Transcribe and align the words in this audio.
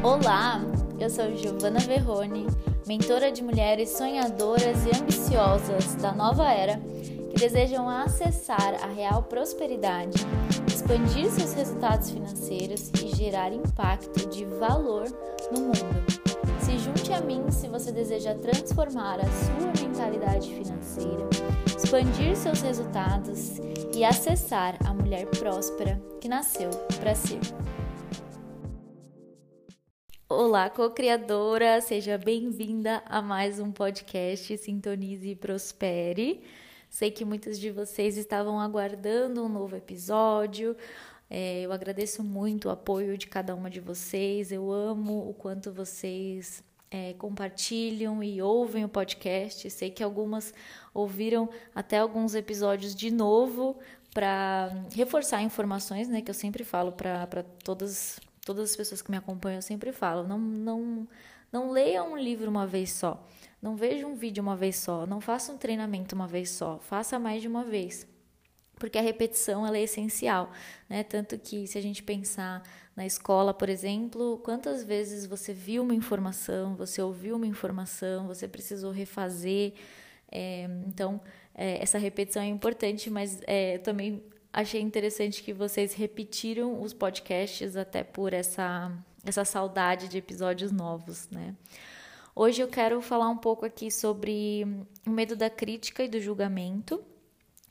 Olá, 0.00 0.60
eu 1.00 1.10
sou 1.10 1.34
Giovana 1.36 1.80
Verrone, 1.80 2.46
mentora 2.86 3.32
de 3.32 3.42
mulheres 3.42 3.90
sonhadoras 3.90 4.86
e 4.86 4.96
ambiciosas 4.96 5.96
da 5.96 6.12
nova 6.12 6.48
era 6.52 6.78
que 7.30 7.36
desejam 7.36 7.88
acessar 7.88 8.76
a 8.80 8.86
real 8.86 9.24
prosperidade, 9.24 10.24
expandir 10.68 11.28
seus 11.32 11.52
resultados 11.52 12.10
financeiros 12.10 12.92
e 13.02 13.08
gerar 13.08 13.52
impacto 13.52 14.28
de 14.28 14.44
valor 14.44 15.06
no 15.50 15.62
mundo. 15.62 16.06
Se 16.60 16.78
junte 16.78 17.12
a 17.12 17.20
mim 17.20 17.50
se 17.50 17.66
você 17.66 17.90
deseja 17.90 18.36
transformar 18.36 19.18
a 19.18 19.24
sua 19.24 19.84
mentalidade 19.84 20.48
financeira, 20.48 21.28
expandir 21.76 22.36
seus 22.36 22.62
resultados 22.62 23.58
e 23.92 24.04
acessar 24.04 24.76
a 24.86 24.94
mulher 24.94 25.26
próspera 25.26 26.00
que 26.20 26.28
nasceu 26.28 26.70
para 27.00 27.16
ser. 27.16 27.40
Olá, 30.30 30.68
co-criadora, 30.68 31.80
seja 31.80 32.18
bem-vinda 32.18 33.02
a 33.06 33.22
mais 33.22 33.58
um 33.58 33.72
podcast 33.72 34.58
Sintonize 34.58 35.30
e 35.30 35.34
Prospere. 35.34 36.42
Sei 36.90 37.10
que 37.10 37.24
muitos 37.24 37.58
de 37.58 37.70
vocês 37.70 38.18
estavam 38.18 38.60
aguardando 38.60 39.42
um 39.42 39.48
novo 39.48 39.74
episódio. 39.74 40.76
É, 41.30 41.62
eu 41.62 41.72
agradeço 41.72 42.22
muito 42.22 42.68
o 42.68 42.70
apoio 42.70 43.16
de 43.16 43.26
cada 43.26 43.54
uma 43.54 43.70
de 43.70 43.80
vocês. 43.80 44.52
Eu 44.52 44.70
amo 44.70 45.30
o 45.30 45.32
quanto 45.32 45.72
vocês 45.72 46.62
é, 46.90 47.14
compartilham 47.14 48.22
e 48.22 48.42
ouvem 48.42 48.84
o 48.84 48.88
podcast. 48.88 49.70
Sei 49.70 49.90
que 49.90 50.02
algumas 50.02 50.52
ouviram 50.92 51.48
até 51.74 51.96
alguns 51.96 52.34
episódios 52.34 52.94
de 52.94 53.10
novo 53.10 53.78
para 54.12 54.68
reforçar 54.94 55.40
informações, 55.40 56.06
né? 56.06 56.20
Que 56.20 56.30
eu 56.30 56.34
sempre 56.34 56.64
falo 56.64 56.92
para 56.92 57.42
todas 57.64 58.20
todas 58.48 58.70
as 58.70 58.76
pessoas 58.76 59.02
que 59.02 59.10
me 59.10 59.16
acompanham 59.18 59.60
sempre 59.60 59.92
falo, 59.92 60.26
não, 60.26 60.38
não, 60.38 61.06
não 61.52 61.70
leia 61.70 62.02
um 62.02 62.16
livro 62.16 62.48
uma 62.48 62.66
vez 62.66 62.90
só, 62.92 63.22
não 63.60 63.76
veja 63.76 64.06
um 64.06 64.14
vídeo 64.14 64.42
uma 64.42 64.56
vez 64.56 64.76
só, 64.76 65.06
não 65.06 65.20
faça 65.20 65.52
um 65.52 65.58
treinamento 65.58 66.14
uma 66.14 66.26
vez 66.26 66.48
só, 66.48 66.78
faça 66.78 67.18
mais 67.18 67.42
de 67.42 67.48
uma 67.48 67.62
vez. 67.62 68.06
Porque 68.76 68.96
a 68.96 69.02
repetição 69.02 69.66
ela 69.66 69.76
é 69.76 69.82
essencial, 69.82 70.50
né? 70.88 71.02
Tanto 71.02 71.36
que 71.36 71.66
se 71.66 71.76
a 71.76 71.80
gente 71.82 72.02
pensar 72.02 72.62
na 72.96 73.04
escola, 73.04 73.52
por 73.52 73.68
exemplo, 73.68 74.38
quantas 74.38 74.82
vezes 74.82 75.26
você 75.26 75.52
viu 75.52 75.82
uma 75.82 75.94
informação, 75.94 76.74
você 76.74 77.02
ouviu 77.02 77.36
uma 77.36 77.46
informação, 77.46 78.26
você 78.26 78.48
precisou 78.48 78.92
refazer. 78.92 79.74
É, 80.30 80.68
então, 80.86 81.20
é, 81.54 81.82
essa 81.82 81.98
repetição 81.98 82.40
é 82.40 82.46
importante, 82.46 83.10
mas 83.10 83.40
é, 83.46 83.78
também 83.78 84.22
achei 84.52 84.80
interessante 84.80 85.42
que 85.42 85.52
vocês 85.52 85.94
repetiram 85.94 86.82
os 86.82 86.92
podcasts 86.92 87.76
até 87.76 88.02
por 88.02 88.32
essa, 88.32 88.92
essa 89.24 89.44
saudade 89.44 90.08
de 90.08 90.18
episódios 90.18 90.72
novos, 90.72 91.28
né? 91.30 91.54
Hoje 92.34 92.62
eu 92.62 92.68
quero 92.68 93.00
falar 93.02 93.28
um 93.28 93.36
pouco 93.36 93.66
aqui 93.66 93.90
sobre 93.90 94.64
o 95.04 95.10
medo 95.10 95.34
da 95.34 95.50
crítica 95.50 96.04
e 96.04 96.08
do 96.08 96.20
julgamento. 96.20 97.02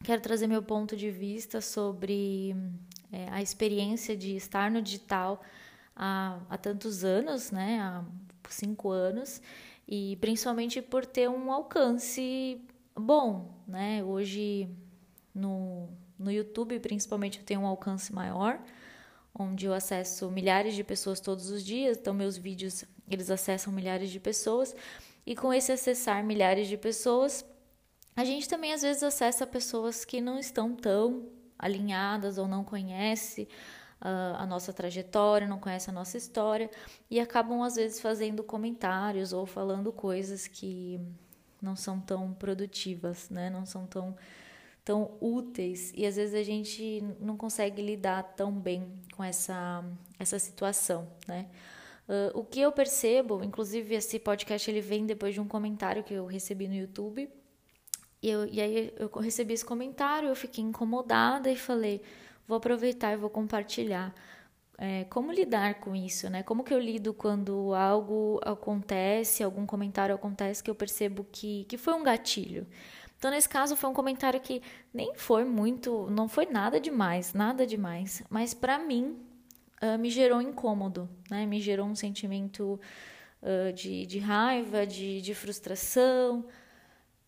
Quero 0.04 0.22
trazer 0.22 0.46
meu 0.46 0.62
ponto 0.62 0.96
de 0.96 1.10
vista 1.10 1.62
sobre 1.62 2.54
é, 3.12 3.30
a 3.30 3.42
experiência 3.42 4.16
de 4.16 4.36
estar 4.36 4.70
no 4.70 4.82
digital 4.82 5.42
há, 5.96 6.40
há 6.50 6.58
tantos 6.58 7.04
anos, 7.04 7.50
né? 7.50 7.80
Há 7.80 8.04
cinco 8.50 8.90
anos, 8.90 9.42
e 9.88 10.18
principalmente 10.18 10.82
por 10.82 11.06
ter 11.06 11.30
um 11.30 11.52
alcance 11.52 12.62
bom, 12.96 13.54
né? 13.68 14.04
Hoje 14.04 14.70
no, 15.34 15.90
no 16.18 16.32
YouTube, 16.32 16.80
principalmente, 16.80 17.40
eu 17.40 17.46
tenho 17.46 17.62
um 17.62 17.68
alcance 17.68 18.14
maior, 18.14 18.60
onde 19.34 19.66
eu 19.66 19.74
acesso 19.74 20.32
milhares 20.32 20.74
de 20.74 20.84
pessoas 20.84 21.20
todos 21.20 21.50
os 21.50 21.64
dias. 21.64 21.98
Então, 21.98 22.14
meus 22.14 22.38
vídeos, 22.38 22.84
eles 23.10 23.30
acessam 23.30 23.72
milhares 23.72 24.10
de 24.10 24.20
pessoas. 24.20 24.76
E 25.26 25.36
com 25.36 25.54
esse 25.54 25.72
acessar 25.72 26.24
milhares 26.24 26.68
de 26.68 26.78
pessoas, 26.78 27.46
a 28.16 28.24
gente 28.26 28.50
também 28.50 28.74
às 28.74 28.82
vezes 28.82 29.04
acessa 29.04 29.46
pessoas 29.46 30.04
que 30.04 30.20
não 30.20 30.40
estão 30.40 30.76
tão 30.76 31.28
alinhadas 31.60 32.38
ou 32.38 32.48
não 32.48 32.64
conhecem 32.64 33.48
uh, 34.02 34.38
a 34.38 34.46
nossa 34.46 34.74
trajetória, 34.74 35.48
não 35.48 35.60
conhecem 35.60 35.92
a 35.92 35.96
nossa 35.96 36.18
história 36.18 36.70
e 37.10 37.20
acabam 37.20 37.62
às 37.62 37.76
vezes 37.76 38.00
fazendo 38.00 38.44
comentários 38.44 39.34
ou 39.34 39.46
falando 39.46 39.92
coisas 39.92 40.48
que 40.48 41.00
não 41.62 41.76
são 41.76 42.00
tão 42.00 42.34
produtivas, 42.34 43.30
né? 43.30 43.50
Não 43.50 43.66
são 43.66 43.86
tão 43.86 44.16
tão 44.88 45.18
úteis 45.20 45.92
e 45.94 46.06
às 46.06 46.16
vezes 46.16 46.34
a 46.34 46.42
gente 46.42 47.04
não 47.20 47.36
consegue 47.36 47.82
lidar 47.82 48.24
tão 48.38 48.54
bem 48.54 48.88
com 49.18 49.22
essa, 49.22 49.84
essa 50.18 50.40
situação, 50.40 51.06
né? 51.28 51.50
Uh, 52.08 52.40
o 52.40 52.46
que 52.46 52.62
eu 52.62 52.72
percebo, 52.72 53.44
inclusive 53.44 53.96
esse 53.96 54.18
podcast 54.18 54.72
ele 54.72 54.80
vem 54.80 55.06
depois 55.06 55.34
de 55.34 55.42
um 55.42 55.48
comentário 55.48 56.06
que 56.06 56.14
eu 56.14 56.26
recebi 56.26 56.70
no 56.70 56.74
YouTube 56.74 57.30
e, 58.24 58.30
eu, 58.30 58.46
e 58.46 58.62
aí 58.62 58.94
eu 58.98 59.10
recebi 59.20 59.56
esse 59.56 59.66
comentário, 59.66 60.30
eu 60.30 60.36
fiquei 60.38 60.64
incomodada 60.64 61.52
e 61.52 61.58
falei, 61.58 62.02
vou 62.48 62.58
aproveitar 62.58 63.12
e 63.12 63.18
vou 63.18 63.30
compartilhar. 63.30 64.16
É, 64.78 65.04
como 65.06 65.34
lidar 65.34 65.82
com 65.82 65.94
isso, 65.94 66.30
né? 66.30 66.44
Como 66.44 66.64
que 66.64 66.74
eu 66.74 66.80
lido 66.80 67.14
quando 67.14 67.74
algo 67.74 68.40
acontece, 68.42 69.44
algum 69.44 69.66
comentário 69.66 70.16
acontece 70.16 70.64
que 70.64 70.70
eu 70.72 70.76
percebo 70.76 71.26
que, 71.30 71.66
que 71.66 71.78
foi 71.78 71.94
um 71.94 72.04
gatilho? 72.04 72.66
Então, 73.18 73.32
nesse 73.32 73.50
caso, 73.50 73.76
foi 73.76 73.90
um 73.90 73.94
comentário 73.94 74.40
que 74.40 74.62
nem 74.94 75.16
foi 75.16 75.44
muito, 75.44 76.08
não 76.12 76.28
foi 76.28 76.46
nada 76.46 76.80
demais, 76.80 77.34
nada 77.34 77.66
demais, 77.66 78.22
mas 78.30 78.54
para 78.54 78.78
mim 78.78 79.18
uh, 79.82 79.98
me 79.98 80.10
gerou 80.10 80.42
incômodo, 80.42 81.10
né? 81.30 81.46
Me 81.46 81.60
gerou 81.60 81.88
um 81.88 81.96
sentimento 81.96 82.80
uh, 83.42 83.74
de, 83.74 84.06
de 84.06 84.20
raiva, 84.20 84.86
de, 84.86 85.22
de 85.22 85.34
frustração. 85.34 86.46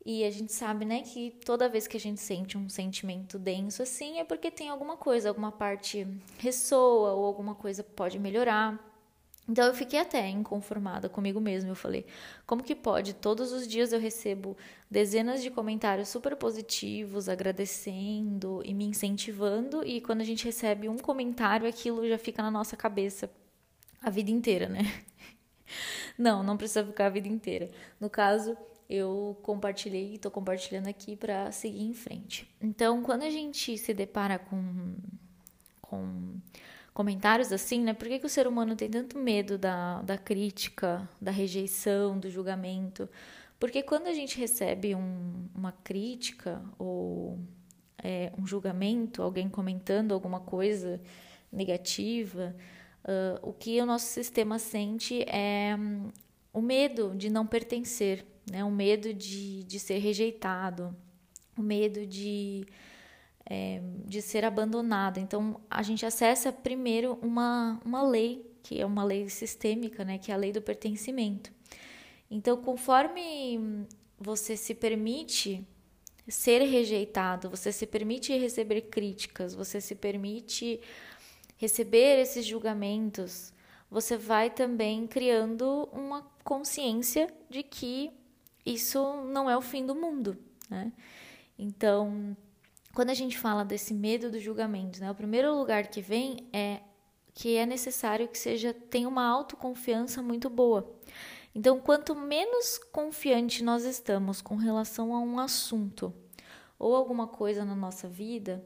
E 0.06 0.24
a 0.24 0.32
gente 0.32 0.54
sabe, 0.54 0.86
né, 0.86 1.02
que 1.02 1.32
toda 1.46 1.68
vez 1.68 1.86
que 1.86 1.98
a 1.98 2.00
gente 2.00 2.22
sente 2.22 2.58
um 2.58 2.70
sentimento 2.70 3.38
denso 3.38 3.84
assim 3.84 4.20
é 4.20 4.24
porque 4.24 4.50
tem 4.50 4.70
alguma 4.70 4.96
coisa, 4.96 5.28
alguma 5.28 5.52
parte 5.52 6.08
ressoa 6.38 7.12
ou 7.12 7.26
alguma 7.26 7.54
coisa 7.54 7.84
pode 7.84 8.18
melhorar. 8.18 8.80
Então 9.50 9.66
eu 9.66 9.74
fiquei 9.74 10.00
até 10.00 10.30
inconformada 10.30 11.10
comigo 11.10 11.42
mesma. 11.42 11.72
Eu 11.72 11.76
falei: 11.76 12.06
como 12.46 12.64
que 12.64 12.76
pode? 12.76 13.16
Todos 13.16 13.52
os 13.52 13.68
dias 13.68 13.92
eu 13.92 14.00
recebo 14.00 14.56
dezenas 14.90 15.42
de 15.42 15.50
comentários 15.50 16.08
super 16.10 16.36
positivos, 16.36 17.28
agradecendo 17.28 18.62
e 18.64 18.74
me 18.76 18.86
incentivando, 18.86 19.84
e 19.84 20.00
quando 20.02 20.22
a 20.22 20.24
gente 20.24 20.46
recebe 20.46 20.88
um 20.88 21.00
comentário, 21.00 21.68
aquilo 21.68 22.08
já 22.08 22.18
fica 22.18 22.44
na 22.44 22.52
nossa 22.52 22.78
cabeça 22.78 23.30
a 24.02 24.10
vida 24.12 24.30
inteira, 24.30 24.70
né? 24.70 24.82
Não, 26.18 26.44
não 26.44 26.58
precisa 26.58 26.84
ficar 26.84 27.06
a 27.06 27.10
vida 27.10 27.28
inteira. 27.30 27.70
No 27.98 28.10
caso, 28.10 28.58
eu 28.90 29.38
compartilhei 29.42 30.12
e 30.12 30.16
estou 30.16 30.32
compartilhando 30.32 30.88
aqui 30.88 31.16
para 31.16 31.50
seguir 31.52 31.84
em 31.84 31.94
frente. 31.94 32.54
Então, 32.60 33.02
quando 33.04 33.22
a 33.24 33.30
gente 33.30 33.78
se 33.78 33.94
depara 33.94 34.38
com, 34.38 34.96
com 35.80 36.36
comentários 37.00 37.54
assim, 37.54 37.82
né? 37.82 37.94
Por 37.94 38.10
que, 38.10 38.20
que 38.20 38.26
o 38.26 38.30
ser 38.30 38.46
humano 38.46 38.76
tem 38.76 38.90
tanto 38.90 39.18
medo 39.18 39.58
da, 39.58 40.02
da 40.02 40.18
crítica, 40.18 41.08
da 41.22 41.32
rejeição, 41.32 42.20
do 42.20 42.30
julgamento? 42.30 43.08
Porque 43.58 43.82
quando 43.82 44.08
a 44.08 44.14
gente 44.14 44.38
recebe 44.38 44.94
um, 44.94 45.48
uma 45.56 45.72
crítica 45.72 46.62
ou 46.78 47.40
é, 48.04 48.34
um 48.38 48.46
julgamento, 48.46 49.22
alguém 49.22 49.48
comentando 49.48 50.12
alguma 50.12 50.42
coisa 50.42 51.00
negativa, 51.50 52.54
uh, 53.06 53.50
o 53.50 53.54
que 53.54 53.80
o 53.80 53.86
nosso 53.86 54.08
sistema 54.08 54.60
sente 54.60 55.24
é 55.26 55.78
um, 55.80 56.12
o 56.52 56.62
medo 56.62 57.14
de 57.16 57.30
não 57.30 57.48
pertencer, 57.48 58.26
né? 58.52 58.62
o 58.62 58.72
medo 58.72 59.14
de, 59.14 59.64
de 59.64 59.80
ser 59.80 60.00
rejeitado, 60.00 60.94
o 61.58 61.62
medo 61.62 62.06
de 62.06 62.66
é, 63.50 63.82
de 64.06 64.22
ser 64.22 64.46
abandonado. 64.46 65.18
Então, 65.18 65.60
a 65.70 65.82
gente 65.82 66.06
acessa 66.06 66.52
primeiro 66.52 67.18
uma, 67.22 67.82
uma 67.84 68.04
lei, 68.04 68.46
que 68.62 68.80
é 68.80 68.86
uma 68.86 69.04
lei 69.04 69.28
sistêmica, 69.28 70.06
né, 70.06 70.20
que 70.20 70.32
é 70.32 70.36
a 70.36 70.38
lei 70.38 70.52
do 70.52 70.62
pertencimento. 70.62 71.52
Então, 72.30 72.62
conforme 72.62 73.88
você 74.20 74.56
se 74.56 74.76
permite 74.76 75.66
ser 76.28 76.62
rejeitado, 76.62 77.50
você 77.50 77.72
se 77.72 77.88
permite 77.88 78.38
receber 78.38 78.82
críticas, 78.82 79.56
você 79.56 79.82
se 79.82 79.96
permite 79.96 80.80
receber 81.58 82.20
esses 82.20 82.46
julgamentos, 82.46 83.52
você 83.90 84.16
vai 84.16 84.52
também 84.52 85.08
criando 85.08 85.90
uma 85.92 86.22
consciência 86.44 87.34
de 87.50 87.64
que 87.64 88.12
isso 88.64 89.24
não 89.24 89.50
é 89.50 89.58
o 89.58 89.62
fim 89.62 89.84
do 89.84 89.96
mundo, 89.96 90.38
né? 90.70 90.92
Então, 91.58 92.38
quando 93.00 93.12
a 93.12 93.14
gente 93.14 93.38
fala 93.38 93.64
desse 93.64 93.94
medo 93.94 94.30
do 94.30 94.42
julgamento, 94.42 95.00
né, 95.00 95.10
o 95.10 95.16
primeiro 95.16 95.56
lugar 95.56 95.88
que 95.88 96.02
vem 96.02 96.50
é 96.52 96.82
que 97.34 97.56
é 97.56 97.66
necessário 97.66 98.28
que 98.28 98.38
seja 98.38 98.74
tenha 98.74 99.08
uma 99.08 99.26
autoconfiança 99.26 100.22
muito 100.22 100.50
boa. 100.50 101.00
Então, 101.56 101.80
quanto 101.80 102.14
menos 102.14 102.78
confiante 102.92 103.64
nós 103.64 103.86
estamos 103.86 104.42
com 104.42 104.58
relação 104.58 105.16
a 105.16 105.20
um 105.22 105.40
assunto 105.40 106.14
ou 106.78 106.94
alguma 106.94 107.26
coisa 107.26 107.64
na 107.64 107.74
nossa 107.74 108.06
vida, 108.06 108.62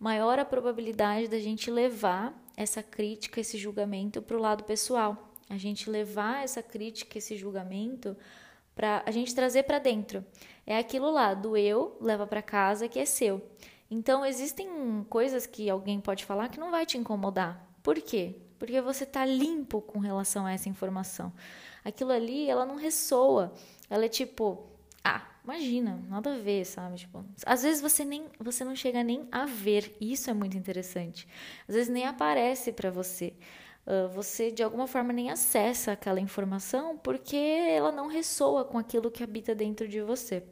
maior 0.00 0.38
a 0.38 0.46
probabilidade 0.46 1.28
da 1.28 1.38
gente 1.38 1.70
levar 1.70 2.34
essa 2.56 2.82
crítica, 2.82 3.38
esse 3.38 3.58
julgamento 3.58 4.22
para 4.22 4.38
o 4.38 4.40
lado 4.40 4.64
pessoal. 4.64 5.30
a 5.50 5.58
gente 5.58 5.90
levar 5.90 6.42
essa 6.42 6.62
crítica, 6.62 7.18
esse 7.18 7.36
julgamento 7.36 8.16
para 8.74 9.02
a 9.04 9.10
gente 9.10 9.34
trazer 9.34 9.64
para 9.64 9.78
dentro. 9.78 10.24
É 10.66 10.78
aquilo 10.78 11.10
lá 11.10 11.34
do 11.34 11.54
eu 11.54 11.98
leva 12.00 12.26
para 12.26 12.40
casa 12.40 12.88
que 12.88 12.98
é 12.98 13.04
seu. 13.04 13.42
Então 13.90 14.24
existem 14.24 15.04
coisas 15.08 15.46
que 15.46 15.68
alguém 15.68 16.00
pode 16.00 16.24
falar 16.24 16.48
que 16.48 16.58
não 16.58 16.70
vai 16.70 16.86
te 16.86 16.98
incomodar. 16.98 17.64
Por 17.82 18.00
quê? 18.00 18.36
Porque 18.58 18.80
você 18.80 19.04
tá 19.04 19.24
limpo 19.24 19.80
com 19.80 19.98
relação 19.98 20.46
a 20.46 20.52
essa 20.52 20.68
informação. 20.68 21.32
Aquilo 21.84 22.12
ali, 22.12 22.48
ela 22.48 22.64
não 22.64 22.76
ressoa. 22.76 23.52
Ela 23.90 24.06
é 24.06 24.08
tipo, 24.08 24.66
ah, 25.04 25.22
imagina, 25.44 26.02
nada 26.08 26.34
a 26.34 26.38
ver, 26.38 26.64
sabe? 26.64 26.96
Tipo, 26.96 27.24
às 27.44 27.62
vezes 27.62 27.82
você 27.82 28.04
nem 28.04 28.24
você 28.40 28.64
não 28.64 28.74
chega 28.74 29.04
nem 29.04 29.28
a 29.30 29.44
ver. 29.44 29.94
Isso 30.00 30.30
é 30.30 30.34
muito 30.34 30.56
interessante. 30.56 31.28
Às 31.68 31.74
vezes 31.74 31.92
nem 31.92 32.06
aparece 32.06 32.72
para 32.72 32.90
você. 32.90 33.34
Uh, 33.86 34.08
você 34.08 34.50
de 34.50 34.62
alguma 34.62 34.86
forma 34.86 35.12
nem 35.12 35.30
acessa 35.30 35.92
aquela 35.92 36.18
informação 36.18 36.96
porque 36.96 37.36
ela 37.36 37.92
não 37.92 38.06
ressoa 38.06 38.64
com 38.64 38.78
aquilo 38.78 39.10
que 39.10 39.22
habita 39.22 39.54
dentro 39.54 39.86
de 39.86 40.00
você. 40.00 40.42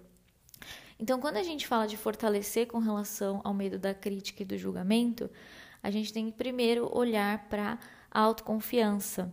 Então, 1.02 1.18
quando 1.18 1.36
a 1.36 1.42
gente 1.42 1.66
fala 1.66 1.84
de 1.84 1.96
fortalecer 1.96 2.68
com 2.68 2.78
relação 2.78 3.40
ao 3.42 3.52
medo 3.52 3.76
da 3.76 3.92
crítica 3.92 4.44
e 4.44 4.46
do 4.46 4.56
julgamento, 4.56 5.28
a 5.82 5.90
gente 5.90 6.12
tem 6.12 6.30
que 6.30 6.36
primeiro 6.38 6.88
olhar 6.96 7.48
para 7.48 7.76
a 8.08 8.20
autoconfiança. 8.20 9.28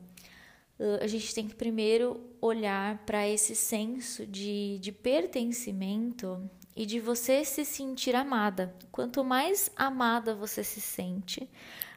Uh, 0.79 0.97
a 0.99 1.05
gente 1.05 1.31
tem 1.31 1.47
que 1.47 1.53
primeiro 1.53 2.19
olhar 2.41 2.97
para 3.05 3.27
esse 3.27 3.55
senso 3.55 4.25
de, 4.25 4.79
de 4.79 4.91
pertencimento 4.91 6.41
e 6.75 6.87
de 6.87 6.99
você 6.99 7.45
se 7.45 7.63
sentir 7.63 8.15
amada. 8.15 8.73
Quanto 8.91 9.23
mais 9.23 9.69
amada 9.75 10.33
você 10.33 10.63
se 10.63 10.81
sente, 10.81 11.47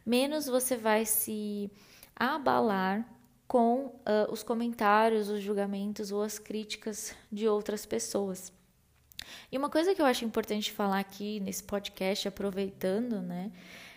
menos 0.04 0.44
você 0.44 0.76
vai 0.76 1.06
se 1.06 1.70
abalar 2.14 3.08
com 3.48 3.86
uh, 3.86 4.30
os 4.30 4.42
comentários, 4.42 5.30
os 5.30 5.40
julgamentos 5.40 6.12
ou 6.12 6.20
as 6.20 6.38
críticas 6.38 7.14
de 7.32 7.48
outras 7.48 7.86
pessoas. 7.86 8.52
E 9.50 9.58
uma 9.58 9.68
coisa 9.68 9.94
que 9.94 10.02
eu 10.02 10.06
acho 10.06 10.24
importante 10.24 10.72
falar 10.72 10.98
aqui 10.98 11.40
nesse 11.40 11.62
podcast, 11.62 12.26
aproveitando, 12.28 13.20
né, 13.20 13.50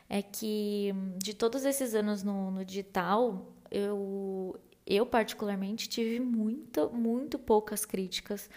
é 0.09 0.21
que 0.21 0.93
de 1.17 1.33
todos 1.33 1.65
esses 1.65 1.95
anos 1.95 2.23
no, 2.23 2.51
no 2.51 2.65
digital, 2.65 3.53
eu, 3.71 4.59
eu 4.85 5.05
particularmente 5.05 5.89
tive 5.89 6.19
muito, 6.19 6.89
muito 6.91 7.39
poucas 7.39 7.85
críticas. 7.85 8.49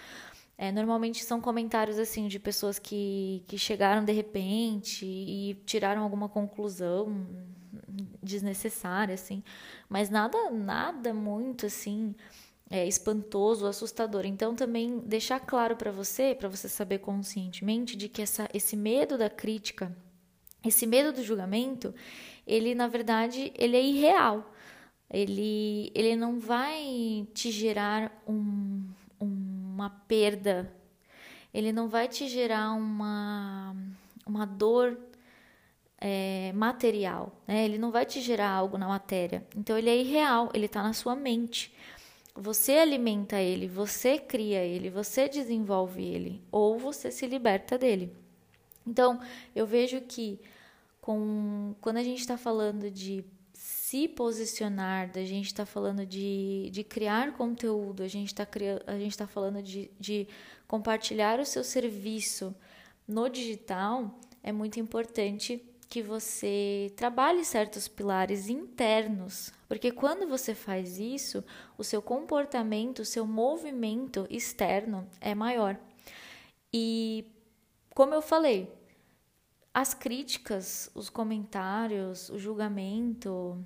É, 0.57 0.73
normalmente 0.73 1.25
são 1.25 1.41
comentários 1.41 1.99
assim 1.99 2.27
de 2.27 2.39
pessoas 2.39 2.81
que, 2.81 3.45
que 3.47 3.57
chegaram 3.57 4.05
de 4.05 4.13
repente 4.13 5.07
e 5.07 5.55
tiraram 5.65 6.03
alguma 6.03 6.29
conclusão 6.29 7.27
desnecessária, 8.23 9.15
assim, 9.15 9.43
mas 9.89 10.11
nada, 10.11 10.51
nada 10.51 11.15
muito 11.15 11.67
assim 11.67 12.15
é, 12.71 12.87
espantoso, 12.87 13.67
assustador. 13.67 14.27
Então, 14.27 14.55
também 14.55 14.99
deixar 15.01 15.41
claro 15.41 15.77
para 15.77 15.91
você, 15.91 16.35
para 16.35 16.49
você 16.49 16.69
saber 16.69 16.99
conscientemente, 16.99 17.97
de 17.97 18.09
que 18.09 18.23
essa, 18.23 18.49
esse 18.53 18.77
medo 18.77 19.17
da 19.17 19.31
crítica, 19.31 19.97
esse 20.65 20.87
medo 20.87 21.13
do 21.13 21.23
julgamento, 21.23 21.95
ele 22.47 22.75
na 22.75 22.89
verdade 22.89 23.53
ele 23.57 23.77
é 23.77 23.83
irreal. 23.83 24.53
Ele, 25.11 25.91
ele 25.95 26.15
não 26.17 26.39
vai 26.39 27.27
te 27.33 27.51
gerar 27.51 28.23
um, 28.29 28.87
uma 29.19 29.89
perda, 29.89 30.71
ele 31.53 31.73
não 31.73 31.89
vai 31.89 32.09
te 32.09 32.29
gerar 32.29 32.73
uma, 32.73 33.75
uma 34.27 34.45
dor 34.45 34.99
é, 35.99 36.53
material, 36.55 37.33
né? 37.47 37.65
ele 37.65 37.79
não 37.79 37.91
vai 37.91 38.05
te 38.05 38.21
gerar 38.21 38.51
algo 38.51 38.77
na 38.77 38.87
matéria. 38.87 39.47
Então 39.57 39.79
ele 39.79 39.89
é 39.89 39.97
irreal, 39.97 40.51
ele 40.53 40.67
está 40.67 40.83
na 40.83 40.93
sua 40.93 41.17
mente. 41.17 41.75
Você 42.41 42.73
alimenta 42.73 43.41
ele, 43.41 43.67
você 43.67 44.17
cria 44.17 44.63
ele, 44.63 44.91
você 44.91 45.29
desenvolve 45.29 46.03
ele, 46.05 46.41
ou 46.53 46.79
você 46.79 47.11
se 47.11 47.27
liberta 47.27 47.77
dele. 47.77 48.13
Então, 48.87 49.21
eu 49.57 49.67
vejo 49.67 50.01
que 50.03 50.39
com, 51.01 51.75
quando 51.81 51.97
a 51.97 52.03
gente 52.03 52.21
está 52.21 52.39
falando 52.39 52.91
de 52.91 53.25
se 53.53 54.07
posicionar, 54.07 55.11
da 55.11 55.25
gente 55.25 55.47
está 55.47 55.67
falando 55.67 56.07
de, 56.07 56.71
de 56.71 56.85
criar 56.85 57.33
conteúdo, 57.33 58.05
a 58.05 58.09
gente 58.09 58.29
está 58.29 58.47
tá 58.47 59.27
falando 59.27 59.61
de, 59.61 59.91
de 59.99 60.29
compartilhar 60.69 61.41
o 61.41 61.45
seu 61.45 61.65
serviço 61.65 62.55
no 63.07 63.29
digital, 63.29 64.17
é 64.45 64.53
muito 64.53 64.79
importante 64.79 65.61
que 65.89 66.03
você 66.03 66.93
trabalhe 66.97 67.45
certos 67.45 67.89
pilares 67.89 68.49
internos, 68.49 69.53
porque 69.67 69.91
quando 69.91 70.29
você 70.29 70.55
faz 70.55 70.99
isso, 70.99 71.43
o 71.79 71.85
seu 71.85 72.03
comportamento, 72.03 73.01
o 73.01 73.05
seu 73.05 73.27
movimento 73.27 74.27
externo 74.29 75.09
é 75.21 75.35
maior. 75.35 75.79
E 76.73 77.33
como 77.95 78.13
eu 78.13 78.21
falei, 78.21 78.71
as 79.73 79.95
críticas, 79.95 80.91
os 80.95 81.09
comentários, 81.09 82.29
o 82.29 82.39
julgamento, 82.39 83.65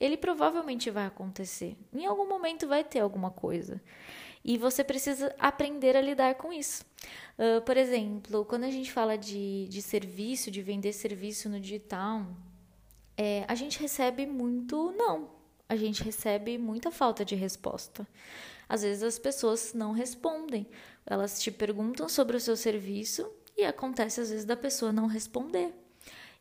ele 0.00 0.16
provavelmente 0.16 0.90
vai 0.90 1.04
acontecer. 1.04 1.76
Em 1.92 2.06
algum 2.06 2.26
momento 2.26 2.66
vai 2.66 2.82
ter 2.82 3.00
alguma 3.00 3.30
coisa. 3.30 3.80
E 4.42 4.56
você 4.56 4.82
precisa 4.82 5.34
aprender 5.38 5.96
a 5.96 6.00
lidar 6.00 6.36
com 6.36 6.50
isso. 6.52 6.86
Uh, 7.38 7.60
por 7.62 7.76
exemplo, 7.76 8.44
quando 8.44 8.64
a 8.64 8.70
gente 8.70 8.92
fala 8.92 9.16
de, 9.16 9.68
de 9.68 9.80
serviço, 9.80 10.50
de 10.50 10.60
vender 10.60 10.92
serviço 10.92 11.48
no 11.48 11.60
digital, 11.60 12.26
é, 13.16 13.44
a 13.48 13.54
gente 13.54 13.78
recebe 13.80 14.26
muito 14.26 14.92
não. 14.92 15.30
A 15.68 15.76
gente 15.76 16.02
recebe 16.02 16.56
muita 16.56 16.90
falta 16.90 17.24
de 17.24 17.34
resposta. 17.34 18.06
Às 18.68 18.82
vezes 18.82 19.02
as 19.02 19.18
pessoas 19.18 19.72
não 19.74 19.92
respondem. 19.92 20.66
Elas 21.06 21.40
te 21.40 21.50
perguntam 21.50 22.08
sobre 22.08 22.36
o 22.36 22.40
seu 22.40 22.56
serviço 22.56 23.30
e 23.56 23.64
acontece 23.64 24.20
às 24.20 24.30
vezes 24.30 24.44
da 24.44 24.56
pessoa 24.56 24.92
não 24.92 25.06
responder. 25.06 25.74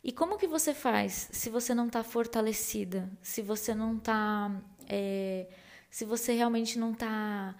E 0.04 0.12
como 0.12 0.38
que 0.38 0.48
você 0.48 0.74
faz 0.74 1.30
se 1.32 1.50
você 1.50 1.74
não 1.74 1.88
está 1.88 2.04
fortalecida? 2.04 3.10
Se 3.22 3.42
você 3.42 3.74
não 3.74 3.98
está. 3.98 4.52
É, 4.88 5.48
se 5.90 6.06
você 6.06 6.34
realmente 6.34 6.78
não 6.78 6.92
está 6.92 7.56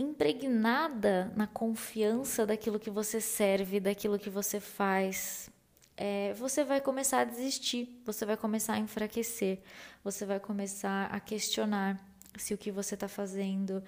impregnada 0.00 1.32
na 1.36 1.46
confiança 1.46 2.46
daquilo 2.46 2.80
que 2.80 2.90
você 2.90 3.20
serve, 3.20 3.78
daquilo 3.78 4.18
que 4.18 4.30
você 4.30 4.58
faz, 4.58 5.50
é, 5.96 6.32
você 6.32 6.64
vai 6.64 6.80
começar 6.80 7.20
a 7.20 7.24
desistir, 7.24 8.00
você 8.06 8.24
vai 8.24 8.36
começar 8.36 8.72
a 8.72 8.78
enfraquecer, 8.78 9.58
você 10.02 10.24
vai 10.24 10.40
começar 10.40 11.06
a 11.12 11.20
questionar 11.20 12.02
se 12.38 12.54
o 12.54 12.58
que 12.58 12.70
você 12.70 12.94
está 12.94 13.06
fazendo, 13.06 13.82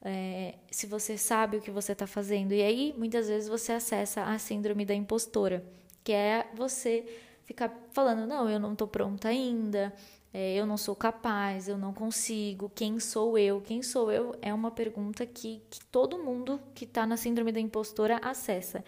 é, 0.00 0.54
se 0.70 0.86
você 0.86 1.18
sabe 1.18 1.58
o 1.58 1.60
que 1.60 1.70
você 1.70 1.92
está 1.92 2.06
fazendo. 2.06 2.52
E 2.52 2.62
aí, 2.62 2.94
muitas 2.96 3.28
vezes, 3.28 3.46
você 3.46 3.72
acessa 3.72 4.24
a 4.24 4.38
síndrome 4.38 4.86
da 4.86 4.94
impostora, 4.94 5.62
que 6.02 6.12
é 6.12 6.48
você 6.54 7.04
ficar 7.44 7.70
falando: 7.92 8.26
não, 8.26 8.48
eu 8.48 8.58
não 8.58 8.72
estou 8.72 8.88
pronta 8.88 9.28
ainda, 9.28 9.92
é, 10.32 10.54
eu 10.54 10.64
não 10.64 10.76
sou 10.76 10.94
capaz, 10.94 11.68
eu 11.68 11.76
não 11.76 11.92
consigo, 11.92 12.70
quem 12.72 13.00
sou 13.00 13.36
eu? 13.36 13.60
Quem 13.60 13.82
sou 13.82 14.12
eu 14.12 14.36
é 14.40 14.54
uma 14.54 14.70
pergunta 14.70 15.26
que, 15.26 15.60
que 15.68 15.84
todo 15.86 16.22
mundo 16.22 16.60
que 16.72 16.84
está 16.84 17.04
na 17.04 17.16
síndrome 17.16 17.50
da 17.50 17.58
impostora 17.58 18.18
acessa. 18.22 18.84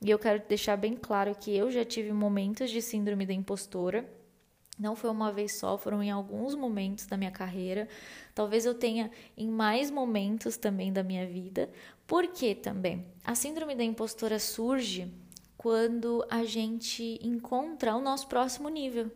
E 0.00 0.10
eu 0.10 0.18
quero 0.18 0.42
deixar 0.48 0.76
bem 0.76 0.94
claro 0.94 1.34
que 1.34 1.54
eu 1.54 1.70
já 1.70 1.84
tive 1.84 2.12
momentos 2.12 2.70
de 2.70 2.80
síndrome 2.80 3.26
da 3.26 3.34
impostora. 3.34 4.08
Não 4.78 4.96
foi 4.96 5.10
uma 5.10 5.32
vez 5.32 5.52
só, 5.52 5.76
foram 5.76 6.02
em 6.02 6.10
alguns 6.10 6.54
momentos 6.54 7.06
da 7.06 7.16
minha 7.16 7.30
carreira. 7.30 7.88
Talvez 8.34 8.64
eu 8.64 8.74
tenha 8.74 9.10
em 9.36 9.48
mais 9.48 9.90
momentos 9.90 10.56
também 10.56 10.92
da 10.92 11.02
minha 11.02 11.26
vida. 11.26 11.70
Por 12.06 12.28
que 12.28 12.54
também? 12.54 13.06
A 13.24 13.34
síndrome 13.34 13.74
da 13.74 13.84
impostora 13.84 14.38
surge 14.38 15.10
quando 15.56 16.24
a 16.30 16.44
gente 16.44 17.18
encontra 17.22 17.96
o 17.96 18.00
nosso 18.00 18.28
próximo 18.28 18.68
nível. 18.68 19.10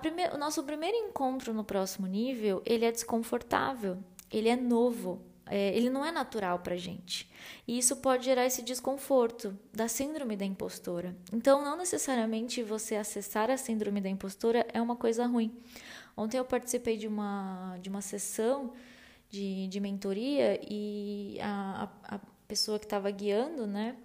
Primeir, 0.00 0.34
o 0.34 0.38
nosso 0.38 0.62
primeiro 0.62 0.96
encontro 0.96 1.52
no 1.52 1.64
próximo 1.64 2.06
nível, 2.06 2.62
ele 2.64 2.84
é 2.84 2.92
desconfortável, 2.92 3.98
ele 4.30 4.48
é 4.48 4.56
novo, 4.56 5.22
é, 5.46 5.76
ele 5.76 5.90
não 5.90 6.04
é 6.04 6.10
natural 6.10 6.60
para 6.60 6.76
gente. 6.76 7.30
E 7.66 7.78
isso 7.78 7.96
pode 7.96 8.24
gerar 8.24 8.46
esse 8.46 8.62
desconforto 8.62 9.56
da 9.72 9.88
síndrome 9.88 10.36
da 10.36 10.44
impostora. 10.44 11.14
Então, 11.32 11.62
não 11.62 11.76
necessariamente 11.76 12.62
você 12.62 12.96
acessar 12.96 13.50
a 13.50 13.56
síndrome 13.56 14.00
da 14.00 14.08
impostora 14.08 14.66
é 14.72 14.80
uma 14.80 14.96
coisa 14.96 15.26
ruim. 15.26 15.54
Ontem 16.16 16.38
eu 16.38 16.44
participei 16.44 16.96
de 16.96 17.06
uma, 17.06 17.76
de 17.80 17.88
uma 17.88 18.00
sessão 18.00 18.72
de, 19.30 19.66
de 19.68 19.80
mentoria 19.80 20.60
e 20.62 21.38
a, 21.40 21.88
a 22.04 22.20
pessoa 22.46 22.78
que 22.78 22.84
estava 22.84 23.10
guiando, 23.10 23.66
né, 23.66 23.96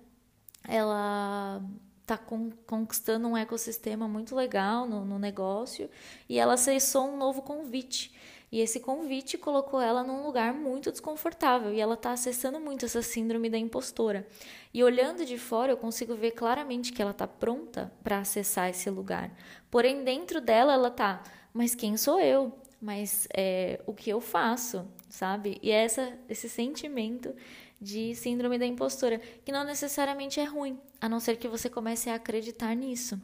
ela 0.68 1.62
está 2.08 2.18
conquistando 2.18 3.28
um 3.28 3.36
ecossistema 3.36 4.08
muito 4.08 4.34
legal 4.34 4.88
no, 4.88 5.04
no 5.04 5.20
negócio 5.20 5.90
e 6.30 6.40
ela 6.40 6.54
acessou 6.54 7.10
um 7.10 7.18
novo 7.18 7.42
convite. 7.42 8.16
E 8.50 8.62
esse 8.62 8.80
convite 8.80 9.38
colocou 9.38 9.82
ela 9.82 10.06
num 10.06 10.24
lugar 10.24 10.54
muito 10.54 10.90
desconfortável 10.90 11.74
e 11.74 11.82
ela 11.82 11.96
está 11.96 12.14
acessando 12.14 12.62
muito 12.62 12.86
essa 12.86 13.02
síndrome 13.02 13.50
da 13.50 13.58
impostora. 13.58 14.26
E 14.74 14.82
olhando 14.82 15.26
de 15.26 15.38
fora, 15.38 15.74
eu 15.74 15.78
consigo 15.78 16.16
ver 16.16 16.32
claramente 16.32 16.94
que 16.94 17.02
ela 17.02 17.12
está 17.12 17.28
pronta 17.28 17.92
para 18.02 18.20
acessar 18.20 18.70
esse 18.70 18.90
lugar. 18.90 19.30
Porém, 19.70 20.06
dentro 20.06 20.40
dela, 20.40 20.74
ela 20.74 20.88
está, 20.88 21.22
mas 21.54 21.76
quem 21.76 21.98
sou 21.98 22.22
eu? 22.22 22.54
mas 22.80 23.28
é 23.36 23.82
o 23.86 23.94
que 23.94 24.10
eu 24.10 24.22
faço, 24.22 24.88
sabe? 25.10 25.58
E 25.64 25.72
é 25.72 25.84
essa, 25.84 26.18
esse 26.30 26.48
sentimento 26.48 27.34
de 27.80 28.16
síndrome 28.16 28.58
da 28.58 28.66
impostora, 28.66 29.22
que 29.46 29.52
não 29.52 29.64
necessariamente 29.64 30.40
é 30.40 30.44
ruim, 30.44 30.80
a 31.00 31.08
não 31.08 31.20
ser 31.20 31.38
que 31.38 31.48
você 31.48 31.70
comece 31.70 32.10
a 32.10 32.16
acreditar 32.16 32.76
nisso. 32.76 33.22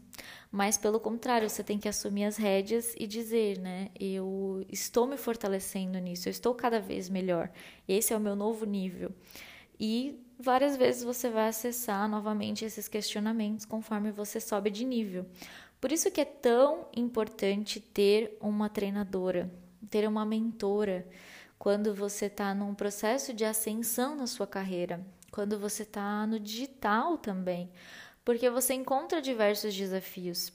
Mas 0.52 0.78
pelo 0.78 1.00
contrário, 1.00 1.50
você 1.50 1.64
tem 1.64 1.80
que 1.80 1.90
assumir 1.90 2.26
as 2.26 2.38
rédeas 2.38 2.94
e 2.98 3.08
dizer, 3.08 3.58
né? 3.58 3.90
Eu 4.00 4.64
estou 4.70 5.08
me 5.08 5.18
fortalecendo 5.18 5.98
nisso, 5.98 6.30
eu 6.30 6.32
estou 6.32 6.54
cada 6.54 6.80
vez 6.80 7.10
melhor. 7.10 7.50
Esse 7.88 8.14
é 8.14 8.18
o 8.18 8.20
meu 8.20 8.36
novo 8.36 8.66
nível. 8.66 9.12
E 9.80 10.20
várias 10.40 10.78
vezes 10.78 11.04
você 11.04 11.30
vai 11.30 11.48
acessar 11.48 12.08
novamente 12.08 12.64
esses 12.64 12.88
questionamentos 12.88 13.66
conforme 13.66 14.12
você 14.12 14.40
sobe 14.40 14.70
de 14.70 14.86
nível. 14.86 15.26
Por 15.82 15.92
isso 15.92 16.12
que 16.12 16.22
é 16.22 16.26
tão 16.26 16.88
importante 16.96 17.80
ter 17.80 18.38
uma 18.40 18.70
treinadora, 18.70 19.52
ter 19.90 20.08
uma 20.08 20.26
mentora 20.26 21.06
quando 21.64 21.96
você 21.96 22.26
está 22.26 22.54
num 22.54 22.76
processo 22.76 23.34
de 23.34 23.46
ascensão 23.46 24.18
na 24.18 24.28
sua 24.28 24.46
carreira, 24.46 25.00
quando 25.32 25.58
você 25.58 25.84
está 25.84 26.28
no 26.28 26.38
digital 26.38 27.18
também, 27.18 27.72
porque 28.26 28.50
você 28.50 28.74
encontra 28.74 29.22
diversos 29.22 29.74
desafios. 29.74 30.52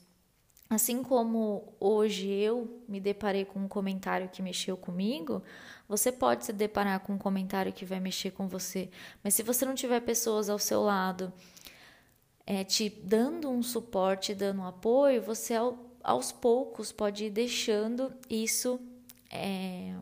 Assim 0.69 1.01
como 1.01 1.73
hoje 1.79 2.29
eu 2.29 2.83
me 2.87 2.99
deparei 2.99 3.43
com 3.43 3.59
um 3.59 3.67
comentário 3.67 4.29
que 4.29 4.43
mexeu 4.43 4.77
comigo, 4.77 5.41
você 5.87 6.11
pode 6.11 6.45
se 6.45 6.53
deparar 6.53 6.99
com 6.99 7.13
um 7.13 7.17
comentário 7.17 7.73
que 7.73 7.85
vai 7.85 7.99
mexer 7.99 8.29
com 8.29 8.47
você. 8.47 8.87
Mas 9.23 9.33
se 9.33 9.41
você 9.41 9.65
não 9.65 9.73
tiver 9.73 10.01
pessoas 10.01 10.47
ao 10.47 10.59
seu 10.59 10.83
lado 10.83 11.33
é, 12.45 12.63
te 12.63 12.87
dando 12.87 13.49
um 13.49 13.63
suporte, 13.63 14.35
dando 14.35 14.61
um 14.61 14.67
apoio, 14.67 15.23
você 15.23 15.55
ao, 15.55 15.75
aos 16.03 16.31
poucos 16.31 16.91
pode 16.91 17.25
ir 17.25 17.31
deixando 17.31 18.13
isso 18.29 18.79
é, 19.31 19.95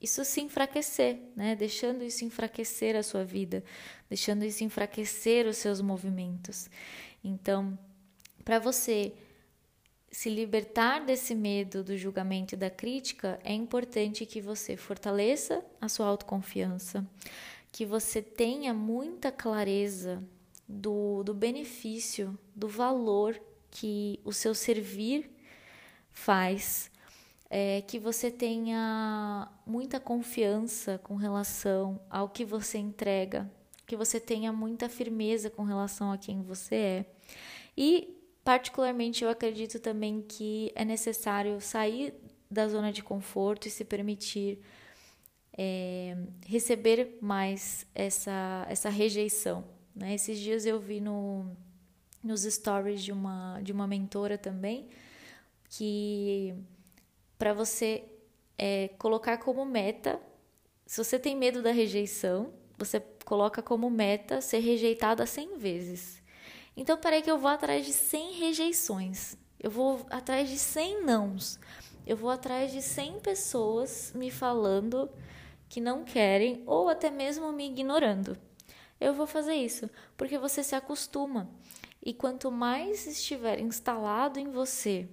isso 0.00 0.24
se 0.24 0.40
enfraquecer, 0.40 1.18
né? 1.34 1.56
Deixando 1.56 2.04
isso 2.04 2.24
enfraquecer 2.24 2.94
a 2.94 3.02
sua 3.02 3.24
vida, 3.24 3.64
deixando 4.08 4.44
isso 4.44 4.62
enfraquecer 4.62 5.46
os 5.46 5.56
seus 5.56 5.80
movimentos. 5.80 6.70
Então, 7.22 7.76
para 8.44 8.58
você 8.58 9.12
se 10.10 10.30
libertar 10.30 11.04
desse 11.04 11.34
medo 11.34 11.84
do 11.84 11.96
julgamento 11.96 12.54
e 12.54 12.58
da 12.58 12.70
crítica, 12.70 13.38
é 13.44 13.52
importante 13.52 14.24
que 14.24 14.40
você 14.40 14.76
fortaleça 14.76 15.64
a 15.80 15.88
sua 15.88 16.06
autoconfiança, 16.06 17.06
que 17.70 17.84
você 17.84 18.22
tenha 18.22 18.72
muita 18.72 19.30
clareza 19.30 20.22
do, 20.66 21.22
do 21.22 21.34
benefício, 21.34 22.38
do 22.54 22.68
valor 22.68 23.40
que 23.70 24.18
o 24.24 24.32
seu 24.32 24.54
servir 24.54 25.30
faz, 26.10 26.90
é, 27.50 27.82
que 27.82 27.98
você 27.98 28.30
tenha 28.30 29.50
muita 29.66 29.98
confiança 29.98 30.98
com 30.98 31.16
relação 31.16 32.00
ao 32.10 32.28
que 32.28 32.44
você 32.44 32.78
entrega, 32.78 33.50
que 33.86 33.96
você 33.96 34.20
tenha 34.20 34.52
muita 34.52 34.88
firmeza 34.88 35.48
com 35.48 35.62
relação 35.62 36.12
a 36.12 36.18
quem 36.18 36.42
você 36.42 36.74
é. 36.74 37.06
E, 37.76 38.16
particularmente, 38.44 39.24
eu 39.24 39.30
acredito 39.30 39.78
também 39.78 40.20
que 40.20 40.70
é 40.74 40.84
necessário 40.84 41.60
sair 41.60 42.14
da 42.50 42.68
zona 42.68 42.92
de 42.92 43.02
conforto 43.02 43.66
e 43.66 43.70
se 43.70 43.84
permitir 43.84 44.58
é, 45.56 46.16
receber 46.46 47.18
mais 47.20 47.86
essa, 47.94 48.66
essa 48.68 48.88
rejeição, 48.88 49.64
né? 49.94 50.14
Esses 50.14 50.38
dias 50.38 50.64
eu 50.64 50.78
vi 50.78 51.00
no, 51.00 51.50
nos 52.22 52.42
stories 52.42 53.02
de 53.02 53.10
uma, 53.10 53.60
de 53.60 53.72
uma 53.72 53.86
mentora 53.86 54.38
também 54.38 54.88
que 55.68 56.54
para 57.38 57.54
você 57.54 58.04
é, 58.56 58.88
colocar 58.98 59.38
como 59.38 59.64
meta, 59.64 60.20
se 60.84 61.02
você 61.02 61.18
tem 61.18 61.36
medo 61.36 61.62
da 61.62 61.70
rejeição, 61.70 62.52
você 62.76 63.00
coloca 63.24 63.62
como 63.62 63.88
meta 63.90 64.40
ser 64.40 64.58
rejeitada 64.58 65.26
100 65.26 65.58
vezes. 65.58 66.22
Então, 66.76 66.96
peraí 66.96 67.22
que 67.22 67.30
eu 67.30 67.38
vou 67.38 67.50
atrás 67.50 67.84
de 67.86 67.92
100 67.92 68.32
rejeições. 68.34 69.36
Eu 69.60 69.70
vou 69.70 70.06
atrás 70.10 70.48
de 70.48 70.58
100 70.58 71.04
nãos. 71.04 71.58
Eu 72.06 72.16
vou 72.16 72.30
atrás 72.30 72.72
de 72.72 72.80
100 72.80 73.20
pessoas 73.20 74.12
me 74.14 74.30
falando 74.30 75.10
que 75.68 75.80
não 75.80 76.04
querem 76.04 76.62
ou 76.66 76.88
até 76.88 77.10
mesmo 77.10 77.52
me 77.52 77.66
ignorando 77.66 78.36
eu 79.00 79.14
vou 79.14 79.26
fazer 79.26 79.54
isso, 79.54 79.88
porque 80.16 80.38
você 80.38 80.62
se 80.62 80.74
acostuma. 80.74 81.48
E 82.04 82.12
quanto 82.12 82.50
mais 82.50 83.06
estiver 83.06 83.60
instalado 83.60 84.38
em 84.38 84.50
você, 84.50 85.08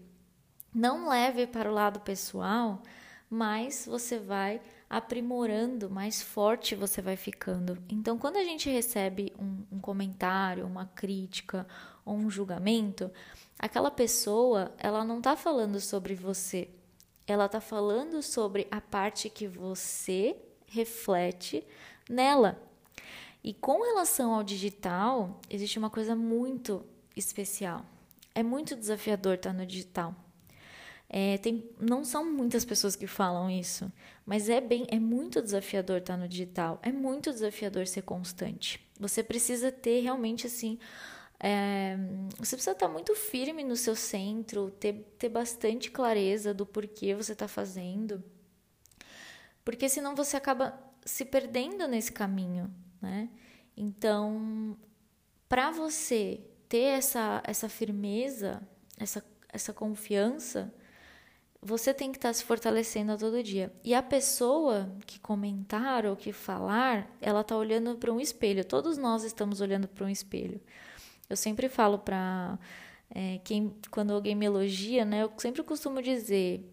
não 0.76 1.08
leve 1.08 1.48
para 1.48 1.72
o 1.72 1.74
lado 1.74 2.02
pessoal, 2.02 2.84
mais 3.30 3.86
você 3.86 4.20
vai 4.20 4.62
aprimorando, 4.90 5.90
mais 5.90 6.22
forte 6.22 6.76
você 6.76 7.02
vai 7.02 7.16
ficando. 7.16 7.82
Então, 7.88 8.18
quando 8.18 8.36
a 8.36 8.44
gente 8.44 8.70
recebe 8.70 9.34
um, 9.40 9.78
um 9.78 9.80
comentário, 9.80 10.66
uma 10.66 10.86
crítica 10.86 11.66
ou 12.04 12.16
um 12.16 12.30
julgamento, 12.30 13.10
aquela 13.58 13.90
pessoa, 13.90 14.76
ela 14.78 15.06
não 15.06 15.20
está 15.20 15.38
falando 15.38 15.80
sobre 15.80 16.14
você, 16.14 16.70
ela 17.26 17.46
está 17.46 17.62
falando 17.62 18.22
sobre 18.22 18.68
a 18.70 18.82
parte 18.82 19.30
que 19.30 19.48
você 19.48 20.36
reflete 20.68 21.66
nela. 22.10 22.62
E 23.42 23.54
com 23.54 23.82
relação 23.82 24.34
ao 24.34 24.44
digital, 24.44 25.40
existe 25.50 25.80
uma 25.80 25.90
coisa 25.90 26.16
muito 26.18 26.86
especial. 27.16 27.86
É 28.34 28.44
muito 28.44 28.76
desafiador 28.76 29.36
estar 29.36 29.54
no 29.54 29.66
digital. 29.66 30.14
É, 31.08 31.38
tem, 31.38 31.70
não 31.80 32.04
são 32.04 32.26
muitas 32.26 32.66
pessoas 32.66 32.96
que 32.96 33.08
falam 33.08 33.50
isso, 33.50 33.92
mas 34.26 34.50
é 34.50 34.60
bem, 34.60 34.86
é 34.90 35.00
muito 35.00 35.42
desafiador 35.42 35.98
estar 35.98 36.18
no 36.18 36.28
digital. 36.28 36.80
É 36.82 36.92
muito 36.92 37.32
desafiador 37.32 37.88
ser 37.88 38.02
constante. 38.02 38.86
Você 39.00 39.24
precisa 39.24 39.72
ter 39.72 40.02
realmente 40.02 40.48
assim, 40.48 40.80
é, 41.40 41.98
você 42.38 42.56
precisa 42.56 42.72
estar 42.72 42.88
muito 42.88 43.16
firme 43.16 43.64
no 43.64 43.76
seu 43.76 43.96
centro, 43.96 44.72
ter, 44.72 44.94
ter 45.20 45.30
bastante 45.30 45.92
clareza 45.92 46.54
do 46.54 46.66
porquê 46.66 47.14
você 47.14 47.34
está 47.34 47.48
fazendo, 47.48 48.24
porque 49.64 49.88
senão 49.90 50.16
você 50.16 50.38
acaba 50.38 50.80
se 51.06 51.24
perdendo 51.26 51.88
nesse 51.88 52.12
caminho 52.12 52.74
né? 53.06 53.30
Então, 53.78 54.78
para 55.48 55.70
você 55.72 56.42
ter 56.68 56.98
essa, 56.98 57.42
essa 57.46 57.70
firmeza, 57.70 58.62
essa, 58.98 59.24
essa 59.50 59.74
confiança, 59.74 60.74
você 61.66 61.96
tem 61.96 62.12
que 62.12 62.20
estar 62.20 62.30
tá 62.30 62.34
se 62.34 62.44
fortalecendo 62.44 63.12
a 63.12 63.18
todo 63.18 63.42
dia. 63.42 63.74
E 63.84 63.96
a 63.96 64.04
pessoa 64.04 64.88
que 65.08 65.20
comentar 65.20 66.06
ou 66.06 66.16
que 66.16 66.32
falar, 66.32 67.10
ela 67.20 67.42
está 67.42 67.58
olhando 67.58 67.96
para 67.98 68.14
um 68.14 68.20
espelho. 68.20 68.64
Todos 68.64 69.00
nós 69.00 69.24
estamos 69.24 69.62
olhando 69.62 69.88
para 69.88 70.06
um 70.06 70.10
espelho. 70.10 70.62
Eu 71.28 71.36
sempre 71.36 71.68
falo 71.68 71.98
para 71.98 72.60
é, 73.10 73.40
quem, 73.44 73.74
quando 73.90 74.14
alguém 74.14 74.36
me 74.36 74.46
elogia, 74.46 75.04
né? 75.04 75.24
Eu 75.24 75.32
sempre 75.38 75.64
costumo 75.64 76.04
dizer: 76.04 76.64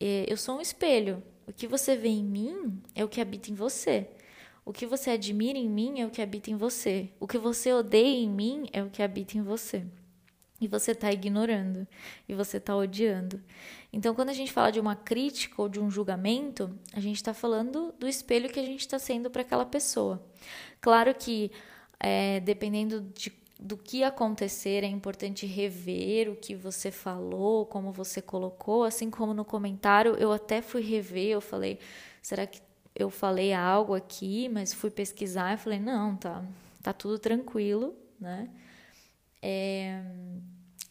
é, 0.00 0.26
eu 0.28 0.36
sou 0.36 0.58
um 0.58 0.60
espelho. 0.60 1.22
O 1.46 1.52
que 1.52 1.68
você 1.68 1.96
vê 1.96 2.08
em 2.08 2.24
mim 2.24 2.82
é 2.92 3.04
o 3.04 3.08
que 3.08 3.20
habita 3.20 3.52
em 3.52 3.54
você. 3.54 4.10
O 4.64 4.72
que 4.72 4.84
você 4.84 5.10
admira 5.10 5.58
em 5.58 5.68
mim 5.68 6.00
é 6.00 6.06
o 6.06 6.10
que 6.10 6.20
habita 6.20 6.50
em 6.50 6.56
você. 6.56 7.08
O 7.20 7.26
que 7.28 7.38
você 7.38 7.72
odeia 7.72 8.18
em 8.18 8.28
mim 8.28 8.68
é 8.72 8.82
o 8.82 8.90
que 8.90 9.00
habita 9.00 9.38
em 9.38 9.42
você. 9.42 9.86
E 10.60 10.68
você 10.68 10.92
está 10.92 11.10
ignorando. 11.10 11.86
E 12.28 12.34
você 12.34 12.58
está 12.58 12.76
odiando. 12.76 13.40
Então, 13.92 14.14
quando 14.14 14.28
a 14.28 14.34
gente 14.34 14.52
fala 14.52 14.70
de 14.70 14.78
uma 14.78 14.94
crítica 14.94 15.60
ou 15.62 15.68
de 15.68 15.80
um 15.80 15.90
julgamento, 15.90 16.70
a 16.92 17.00
gente 17.00 17.16
está 17.16 17.32
falando 17.32 17.94
do 17.98 18.06
espelho 18.06 18.50
que 18.50 18.60
a 18.60 18.64
gente 18.64 18.80
está 18.80 18.98
sendo 18.98 19.30
para 19.30 19.42
aquela 19.42 19.64
pessoa. 19.64 20.22
Claro 20.80 21.14
que, 21.14 21.50
é, 21.98 22.40
dependendo 22.40 23.00
de, 23.14 23.32
do 23.58 23.76
que 23.76 24.04
acontecer, 24.04 24.84
é 24.84 24.86
importante 24.86 25.46
rever 25.46 26.30
o 26.30 26.36
que 26.36 26.54
você 26.54 26.90
falou, 26.90 27.64
como 27.64 27.90
você 27.90 28.20
colocou. 28.20 28.84
Assim 28.84 29.10
como 29.10 29.32
no 29.32 29.44
comentário, 29.44 30.14
eu 30.16 30.30
até 30.30 30.60
fui 30.60 30.82
rever, 30.82 31.30
eu 31.30 31.40
falei, 31.40 31.78
será 32.20 32.46
que 32.46 32.60
eu 32.94 33.08
falei 33.08 33.52
algo 33.52 33.94
aqui, 33.94 34.48
mas 34.48 34.74
fui 34.74 34.90
pesquisar 34.90 35.54
e 35.54 35.56
falei, 35.56 35.78
não, 35.78 36.16
tá, 36.16 36.44
tá 36.82 36.92
tudo 36.92 37.18
tranquilo, 37.18 37.94
né? 38.20 38.48
É, 39.42 40.02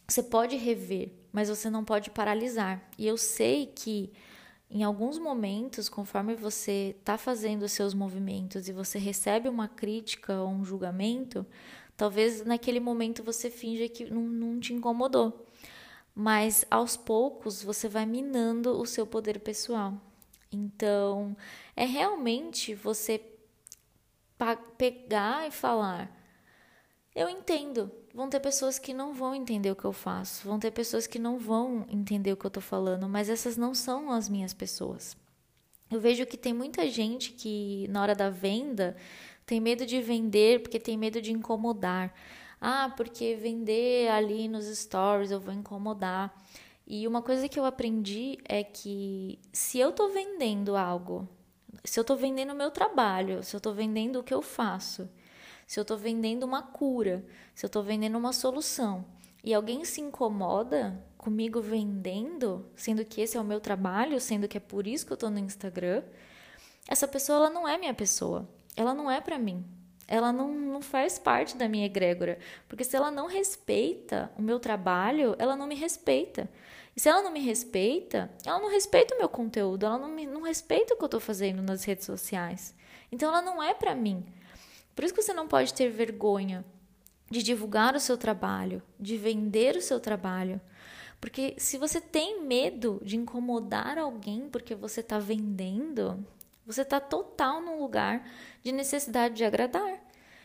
você 0.06 0.22
pode 0.22 0.56
rever, 0.56 1.12
mas 1.32 1.48
você 1.48 1.70
não 1.70 1.84
pode 1.84 2.10
paralisar. 2.10 2.82
E 2.98 3.06
eu 3.06 3.16
sei 3.16 3.66
que 3.66 4.12
em 4.70 4.84
alguns 4.84 5.18
momentos, 5.18 5.88
conforme 5.88 6.34
você 6.36 6.94
está 6.98 7.18
fazendo 7.18 7.64
os 7.64 7.72
seus 7.72 7.92
movimentos 7.92 8.68
e 8.68 8.72
você 8.72 8.98
recebe 8.98 9.48
uma 9.48 9.66
crítica 9.66 10.40
ou 10.40 10.48
um 10.48 10.64
julgamento, 10.64 11.44
talvez 11.96 12.44
naquele 12.44 12.78
momento 12.78 13.22
você 13.22 13.50
finja 13.50 13.88
que 13.88 14.04
não, 14.04 14.22
não 14.22 14.60
te 14.60 14.72
incomodou. 14.72 15.46
Mas 16.14 16.64
aos 16.70 16.96
poucos 16.96 17.62
você 17.62 17.88
vai 17.88 18.06
minando 18.06 18.80
o 18.80 18.86
seu 18.86 19.06
poder 19.06 19.40
pessoal. 19.40 19.94
Então, 20.52 21.36
é 21.76 21.84
realmente 21.84 22.74
você 22.74 23.20
pegar 24.76 25.46
e 25.46 25.50
falar: 25.50 26.10
Eu 27.14 27.28
entendo. 27.28 27.90
Vão 28.12 28.28
ter 28.28 28.40
pessoas 28.40 28.78
que 28.78 28.92
não 28.92 29.14
vão 29.14 29.34
entender 29.34 29.70
o 29.70 29.76
que 29.76 29.84
eu 29.84 29.92
faço, 29.92 30.46
vão 30.46 30.58
ter 30.58 30.72
pessoas 30.72 31.06
que 31.06 31.18
não 31.18 31.38
vão 31.38 31.86
entender 31.88 32.32
o 32.32 32.36
que 32.36 32.44
eu 32.44 32.50
tô 32.50 32.60
falando, 32.60 33.08
mas 33.08 33.28
essas 33.28 33.56
não 33.56 33.72
são 33.72 34.10
as 34.10 34.28
minhas 34.28 34.52
pessoas. 34.52 35.16
Eu 35.90 36.00
vejo 36.00 36.26
que 36.26 36.36
tem 36.36 36.52
muita 36.52 36.88
gente 36.88 37.32
que 37.32 37.86
na 37.88 38.02
hora 38.02 38.14
da 38.14 38.30
venda 38.30 38.96
tem 39.46 39.60
medo 39.60 39.86
de 39.86 40.00
vender 40.00 40.62
porque 40.62 40.78
tem 40.78 40.96
medo 40.96 41.20
de 41.20 41.32
incomodar. 41.32 42.14
Ah, 42.60 42.92
porque 42.96 43.34
vender 43.34 44.08
ali 44.08 44.48
nos 44.48 44.66
stories 44.66 45.30
eu 45.30 45.40
vou 45.40 45.54
incomodar. 45.54 46.32
E 46.86 47.06
uma 47.06 47.22
coisa 47.22 47.48
que 47.48 47.58
eu 47.58 47.64
aprendi 47.64 48.38
é 48.44 48.62
que 48.62 49.38
se 49.52 49.78
eu 49.78 49.92
tô 49.92 50.08
vendendo 50.08 50.76
algo, 50.76 51.28
se 51.84 51.98
eu 51.98 52.04
tô 52.04 52.16
vendendo 52.16 52.52
o 52.52 52.56
meu 52.56 52.70
trabalho, 52.70 53.42
se 53.42 53.54
eu 53.54 53.60
tô 53.60 53.72
vendendo 53.72 54.20
o 54.20 54.22
que 54.22 54.34
eu 54.34 54.42
faço, 54.42 55.08
se 55.70 55.78
eu 55.78 55.82
estou 55.82 55.96
vendendo 55.96 56.42
uma 56.42 56.64
cura, 56.64 57.24
se 57.54 57.64
eu 57.64 57.68
estou 57.68 57.80
vendendo 57.80 58.18
uma 58.18 58.32
solução 58.32 59.04
e 59.44 59.54
alguém 59.54 59.84
se 59.84 60.00
incomoda 60.00 61.00
comigo 61.16 61.60
vendendo, 61.60 62.66
sendo 62.74 63.04
que 63.04 63.20
esse 63.20 63.36
é 63.36 63.40
o 63.40 63.44
meu 63.44 63.60
trabalho, 63.60 64.20
sendo 64.20 64.48
que 64.48 64.56
é 64.56 64.60
por 64.60 64.84
isso 64.84 65.06
que 65.06 65.12
eu 65.12 65.14
estou 65.14 65.30
no 65.30 65.38
Instagram, 65.38 66.02
essa 66.88 67.06
pessoa 67.06 67.36
ela 67.36 67.50
não 67.50 67.68
é 67.68 67.78
minha 67.78 67.94
pessoa, 67.94 68.48
ela 68.74 68.92
não 68.92 69.08
é 69.08 69.20
para 69.20 69.38
mim. 69.38 69.64
Ela 70.08 70.32
não, 70.32 70.52
não 70.52 70.82
faz 70.82 71.20
parte 71.20 71.56
da 71.56 71.68
minha 71.68 71.86
egrégora. 71.86 72.40
Porque 72.68 72.82
se 72.82 72.96
ela 72.96 73.12
não 73.12 73.28
respeita 73.28 74.28
o 74.36 74.42
meu 74.42 74.58
trabalho, 74.58 75.36
ela 75.38 75.54
não 75.54 75.68
me 75.68 75.76
respeita. 75.76 76.50
E 76.96 77.00
se 77.00 77.08
ela 77.08 77.22
não 77.22 77.30
me 77.30 77.38
respeita, 77.38 78.28
ela 78.44 78.58
não 78.58 78.72
respeita 78.72 79.14
o 79.14 79.18
meu 79.18 79.28
conteúdo, 79.28 79.86
ela 79.86 79.98
não, 79.98 80.08
me, 80.08 80.26
não 80.26 80.42
respeita 80.42 80.94
o 80.94 80.96
que 80.96 81.04
eu 81.04 81.06
estou 81.06 81.20
fazendo 81.20 81.62
nas 81.62 81.84
redes 81.84 82.06
sociais. 82.06 82.74
Então 83.12 83.28
ela 83.28 83.40
não 83.40 83.62
é 83.62 83.72
para 83.72 83.94
mim. 83.94 84.26
Por 84.94 85.04
isso 85.04 85.14
que 85.14 85.22
você 85.22 85.32
não 85.32 85.48
pode 85.48 85.72
ter 85.72 85.88
vergonha 85.90 86.64
de 87.30 87.42
divulgar 87.42 87.94
o 87.94 88.00
seu 88.00 88.18
trabalho, 88.18 88.82
de 88.98 89.16
vender 89.16 89.76
o 89.76 89.82
seu 89.82 90.00
trabalho. 90.00 90.60
Porque 91.20 91.54
se 91.58 91.78
você 91.78 92.00
tem 92.00 92.42
medo 92.42 93.00
de 93.04 93.16
incomodar 93.16 93.98
alguém 93.98 94.48
porque 94.48 94.74
você 94.74 95.00
está 95.00 95.18
vendendo, 95.18 96.26
você 96.66 96.82
está 96.82 96.98
total 96.98 97.60
num 97.60 97.78
lugar 97.78 98.28
de 98.62 98.72
necessidade 98.72 99.36
de 99.36 99.44
agradar. 99.44 100.00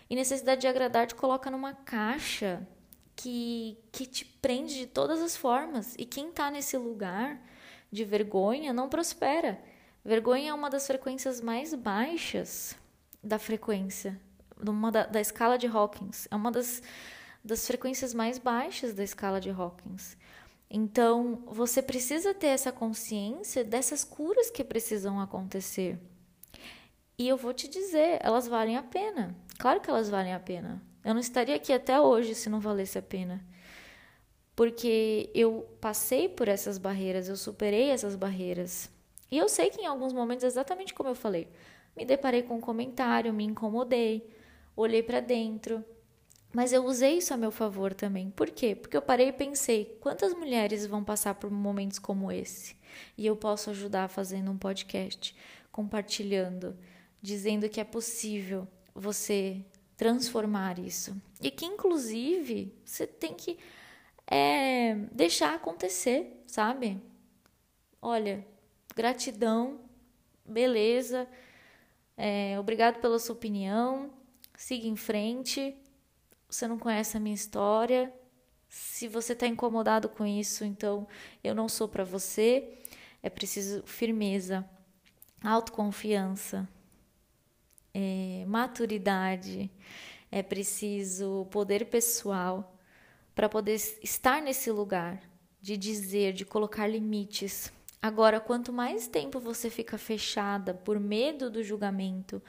E 0.07 0.15
necessidade 0.15 0.61
de 0.61 0.67
agradar 0.67 1.07
te 1.07 1.15
coloca 1.15 1.49
numa 1.49 1.73
caixa 1.73 2.67
que, 3.15 3.77
que 3.91 4.05
te 4.05 4.23
prende 4.23 4.75
de 4.75 4.85
todas 4.85 5.21
as 5.21 5.35
formas. 5.35 5.95
E 5.97 6.05
quem 6.05 6.29
está 6.29 6.51
nesse 6.51 6.77
lugar 6.77 7.41
de 7.91 8.03
vergonha 8.03 8.71
não 8.71 8.89
prospera. 8.89 9.59
Vergonha 10.03 10.51
é 10.51 10.53
uma 10.53 10.69
das 10.69 10.85
frequências 10.85 11.41
mais 11.41 11.73
baixas 11.73 12.75
da 13.23 13.39
frequência 13.39 14.19
da, 14.91 15.05
da 15.05 15.21
escala 15.21 15.57
de 15.57 15.67
Hawkins. 15.67 16.27
É 16.31 16.35
uma 16.35 16.51
das, 16.51 16.81
das 17.43 17.65
frequências 17.65 18.13
mais 18.13 18.38
baixas 18.38 18.93
da 18.93 19.03
escala 19.03 19.39
de 19.39 19.50
Hawkins. 19.50 20.17
Então, 20.69 21.43
você 21.45 21.81
precisa 21.81 22.33
ter 22.33 22.47
essa 22.47 22.71
consciência 22.71 23.63
dessas 23.63 24.03
curas 24.03 24.50
que 24.50 24.63
precisam 24.63 25.19
acontecer. 25.19 26.00
E 27.17 27.27
eu 27.27 27.38
vou 27.38 27.53
te 27.53 27.67
dizer, 27.67 28.19
elas 28.21 28.47
valem 28.47 28.75
a 28.75 28.83
pena. 28.83 29.35
Claro 29.57 29.79
que 29.79 29.89
elas 29.89 30.09
valem 30.09 30.33
a 30.33 30.39
pena. 30.39 30.81
Eu 31.03 31.13
não 31.13 31.21
estaria 31.21 31.55
aqui 31.55 31.71
até 31.71 32.00
hoje 32.01 32.35
se 32.35 32.50
não 32.50 32.59
valesse 32.59 32.97
a 32.97 33.01
pena. 33.01 33.45
Porque 34.55 35.29
eu 35.33 35.65
passei 35.79 36.27
por 36.27 36.47
essas 36.47 36.77
barreiras, 36.77 37.29
eu 37.29 37.38
superei 37.38 37.89
essas 37.89 38.15
barreiras. 38.15 38.89
E 39.31 39.38
eu 39.38 39.47
sei 39.47 39.69
que 39.69 39.81
em 39.81 39.85
alguns 39.85 40.13
momentos, 40.13 40.43
exatamente 40.43 40.93
como 40.93 41.09
eu 41.09 41.15
falei, 41.15 41.47
me 41.95 42.05
deparei 42.05 42.41
com 42.43 42.55
um 42.55 42.62
comentário, 42.62 43.33
me 43.33 43.43
incomodei 43.43 44.27
olhei 44.75 45.01
para 45.01 45.20
dentro. 45.20 45.84
Mas 46.53 46.72
eu 46.72 46.86
usei 46.86 47.17
isso 47.17 47.34
a 47.34 47.38
meu 47.38 47.51
favor 47.51 47.94
também. 47.94 48.29
Por 48.29 48.50
quê? 48.50 48.75
Porque 48.75 48.96
eu 48.96 49.01
parei 49.01 49.27
e 49.27 49.34
pensei: 49.34 49.98
quantas 50.00 50.34
mulheres 50.34 50.86
vão 50.86 51.03
passar 51.03 51.36
por 51.36 51.51
momentos 51.51 52.00
como 52.00 52.32
esse? 52.32 52.75
E 53.17 53.25
eu 53.25 53.36
posso 53.36 53.70
ajudar 53.72 54.08
fazendo 54.08 54.51
um 54.51 54.58
podcast, 54.58 55.36
compartilhando, 55.72 56.77
dizendo 57.22 57.67
que 57.67 57.82
é 57.82 57.84
possível 57.84 58.67
você 58.94 59.65
transformar 59.97 60.80
isso. 60.80 61.21
E 61.41 61.52
que, 61.52 61.65
inclusive, 61.65 62.73
você 62.86 63.06
tem 63.06 63.34
que 63.34 63.58
é, 64.26 64.95
deixar 65.12 65.56
acontecer, 65.56 66.41
sabe? 66.47 67.02
Olha, 68.02 68.45
gratidão, 68.95 69.82
beleza, 70.45 71.28
é, 72.15 72.58
obrigado 72.60 73.02
pela 73.02 73.19
sua 73.19 73.36
opinião 73.36 74.10
siga 74.58 74.88
em 74.88 74.96
frente. 74.96 75.76
Você 76.50 76.68
não 76.68 76.78
conhece 76.78 77.18
a 77.18 77.20
minha 77.20 77.36
história. 77.36 78.13
Se 78.70 79.08
você 79.08 79.34
está 79.34 79.48
incomodado 79.48 80.10
com 80.10 80.26
isso, 80.26 80.63
então 80.63 81.08
eu 81.44 81.56
não 81.56 81.70
sou 81.70 81.88
para 81.88 82.04
você. 82.04 82.78
É 83.22 83.30
preciso 83.30 83.84
firmeza, 83.86 84.68
autoconfiança, 85.44 86.68
é, 87.94 88.44
maturidade, 88.48 89.72
é 90.32 90.44
preciso 90.44 91.48
poder 91.50 91.86
pessoal 91.86 92.78
para 93.34 93.50
poder 93.50 93.76
estar 94.04 94.41
nesse 94.41 94.70
lugar 94.72 95.22
de 95.62 95.76
dizer, 95.76 96.34
de 96.34 96.46
colocar 96.46 96.88
limites. 96.88 97.72
Agora, 98.02 98.39
quanto 98.39 98.72
mais 98.72 99.08
tempo 99.08 99.39
você 99.39 99.70
fica 99.70 99.98
fechada 99.98 100.74
por 100.74 101.00
medo 101.00 101.50
do 101.50 101.63
julgamento, 101.63 102.41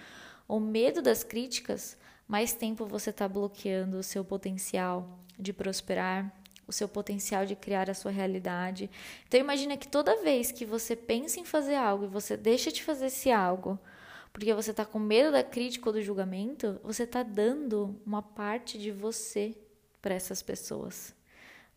ou 0.49 0.61
medo 0.61 1.03
das 1.03 1.25
críticas, 1.25 1.97
mais 2.27 2.53
tempo 2.53 2.87
você 2.87 3.11
está 3.11 3.29
bloqueando 3.29 3.99
o 3.99 4.03
seu 4.03 4.25
potencial 4.25 5.19
de 5.39 5.53
prosperar, 5.53 6.33
o 6.67 6.73
seu 6.73 6.89
potencial 6.89 7.47
de 7.47 7.55
criar 7.55 7.89
a 7.89 7.95
sua 7.95 8.11
realidade. 8.11 8.91
Então 9.27 9.39
imagina 9.39 9.77
que 9.77 9.87
toda 9.87 10.23
vez 10.23 10.51
que 10.51 10.65
você 10.65 10.97
pensa 10.97 11.39
em 11.39 11.45
fazer 11.45 11.77
algo 11.77 12.05
e 12.05 12.09
você 12.09 12.37
deixa 12.37 12.73
de 12.73 12.83
fazer 12.83 13.07
esse 13.07 13.31
algo, 13.31 13.79
porque 14.33 14.53
você 14.53 14.71
está 14.71 14.85
com 14.85 14.99
medo 14.99 15.33
da 15.33 15.43
crítica 15.43 15.89
ou 15.89 15.93
do 15.93 16.03
julgamento, 16.03 16.81
você 16.83 17.05
está 17.05 17.23
dando 17.23 17.99
uma 18.05 18.21
parte 18.21 18.79
de 18.79 18.91
você 18.91 19.57
para 20.03 20.15
essas 20.15 20.43
pessoas. 20.43 21.15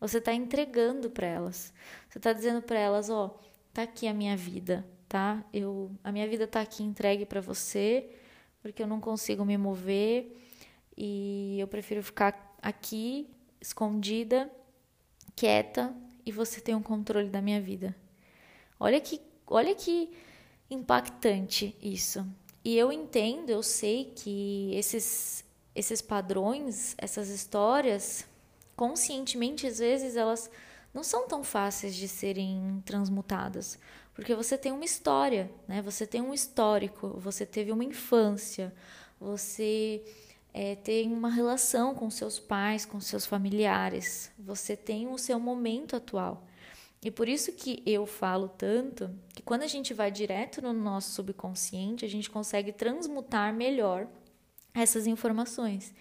Você 0.00 0.18
está 0.18 0.32
entregando 0.32 1.10
para 1.10 1.26
elas. 1.26 1.72
Você 2.08 2.18
está 2.18 2.32
dizendo 2.32 2.62
para 2.62 2.78
elas, 2.78 3.10
ó, 3.10 3.26
oh, 3.26 3.44
tá 3.72 3.82
aqui 3.82 4.08
a 4.08 4.14
minha 4.14 4.36
vida, 4.36 4.86
tá? 5.08 5.44
Eu, 5.52 5.90
a 6.02 6.10
minha 6.10 6.26
vida 6.28 6.44
está 6.44 6.60
aqui 6.60 6.82
entregue 6.82 7.24
para 7.26 7.40
você 7.40 8.10
porque 8.62 8.82
eu 8.82 8.86
não 8.86 9.00
consigo 9.00 9.44
me 9.44 9.56
mover 9.56 10.36
e 10.96 11.58
eu 11.58 11.66
prefiro 11.66 12.02
ficar 12.02 12.56
aqui, 12.60 13.28
escondida, 13.60 14.50
quieta 15.34 15.94
e 16.24 16.32
você 16.32 16.60
tem 16.60 16.74
o 16.74 16.78
um 16.78 16.82
controle 16.82 17.28
da 17.28 17.40
minha 17.40 17.60
vida. 17.60 17.96
Olha 18.78 19.00
que, 19.00 19.20
olha 19.46 19.74
que 19.74 20.10
impactante 20.70 21.76
isso. 21.80 22.26
E 22.64 22.76
eu 22.76 22.92
entendo, 22.92 23.50
eu 23.50 23.62
sei 23.62 24.12
que 24.14 24.74
esses 24.74 25.44
esses 25.74 26.02
padrões, 26.02 26.94
essas 26.98 27.28
histórias, 27.28 28.26
conscientemente 28.76 29.66
às 29.66 29.78
vezes 29.78 30.16
elas 30.16 30.50
não 30.92 31.02
são 31.02 31.28
tão 31.28 31.44
fáceis 31.44 31.94
de 31.94 32.08
serem 32.08 32.82
transmutadas, 32.84 33.78
porque 34.20 34.34
você 34.34 34.58
tem 34.58 34.70
uma 34.70 34.84
história, 34.84 35.50
né? 35.66 35.80
Você 35.80 36.06
tem 36.06 36.20
um 36.20 36.34
histórico, 36.34 37.18
você 37.18 37.46
teve 37.46 37.72
uma 37.72 37.82
infância, 37.82 38.70
você 39.18 40.04
é, 40.52 40.74
tem 40.74 41.10
uma 41.10 41.30
relação 41.30 41.94
com 41.94 42.10
seus 42.10 42.38
pais, 42.38 42.84
com 42.84 43.00
seus 43.00 43.24
familiares, 43.24 44.30
você 44.38 44.76
tem 44.76 45.08
o 45.08 45.16
seu 45.16 45.40
momento 45.40 45.96
atual. 45.96 46.46
E 47.02 47.10
por 47.10 47.30
isso 47.30 47.52
que 47.52 47.82
eu 47.86 48.04
falo 48.04 48.46
tanto 48.46 49.10
que 49.34 49.42
quando 49.42 49.62
a 49.62 49.66
gente 49.66 49.94
vai 49.94 50.10
direto 50.10 50.60
no 50.60 50.74
nosso 50.74 51.12
subconsciente, 51.12 52.04
a 52.04 52.08
gente 52.08 52.28
consegue 52.28 52.72
transmutar 52.72 53.54
melhor 53.54 54.06
essas 54.74 55.06
informações. 55.06 55.94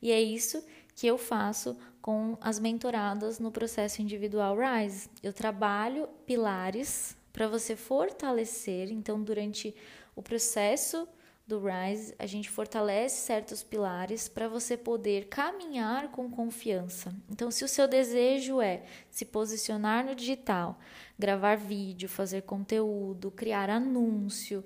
E 0.00 0.10
é 0.10 0.22
isso 0.22 0.64
que 0.94 1.06
eu 1.06 1.18
faço 1.18 1.76
com 2.00 2.38
as 2.40 2.58
mentoradas 2.58 3.38
no 3.38 3.52
processo 3.52 4.00
individual 4.00 4.56
Rise. 4.56 5.10
Eu 5.22 5.34
trabalho 5.34 6.08
pilares 6.24 7.17
para 7.38 7.46
você 7.46 7.76
fortalecer. 7.76 8.90
Então, 8.90 9.22
durante 9.22 9.72
o 10.16 10.20
processo 10.20 11.06
do 11.46 11.62
Rise, 11.64 12.12
a 12.18 12.26
gente 12.26 12.50
fortalece 12.50 13.24
certos 13.24 13.62
pilares 13.62 14.26
para 14.26 14.48
você 14.48 14.76
poder 14.76 15.28
caminhar 15.28 16.10
com 16.10 16.28
confiança. 16.28 17.14
Então, 17.30 17.48
se 17.48 17.64
o 17.64 17.68
seu 17.68 17.86
desejo 17.86 18.60
é 18.60 18.82
se 19.08 19.24
posicionar 19.24 20.04
no 20.04 20.16
digital, 20.16 20.80
gravar 21.16 21.56
vídeo, 21.56 22.08
fazer 22.08 22.42
conteúdo, 22.42 23.30
criar 23.30 23.70
anúncio, 23.70 24.64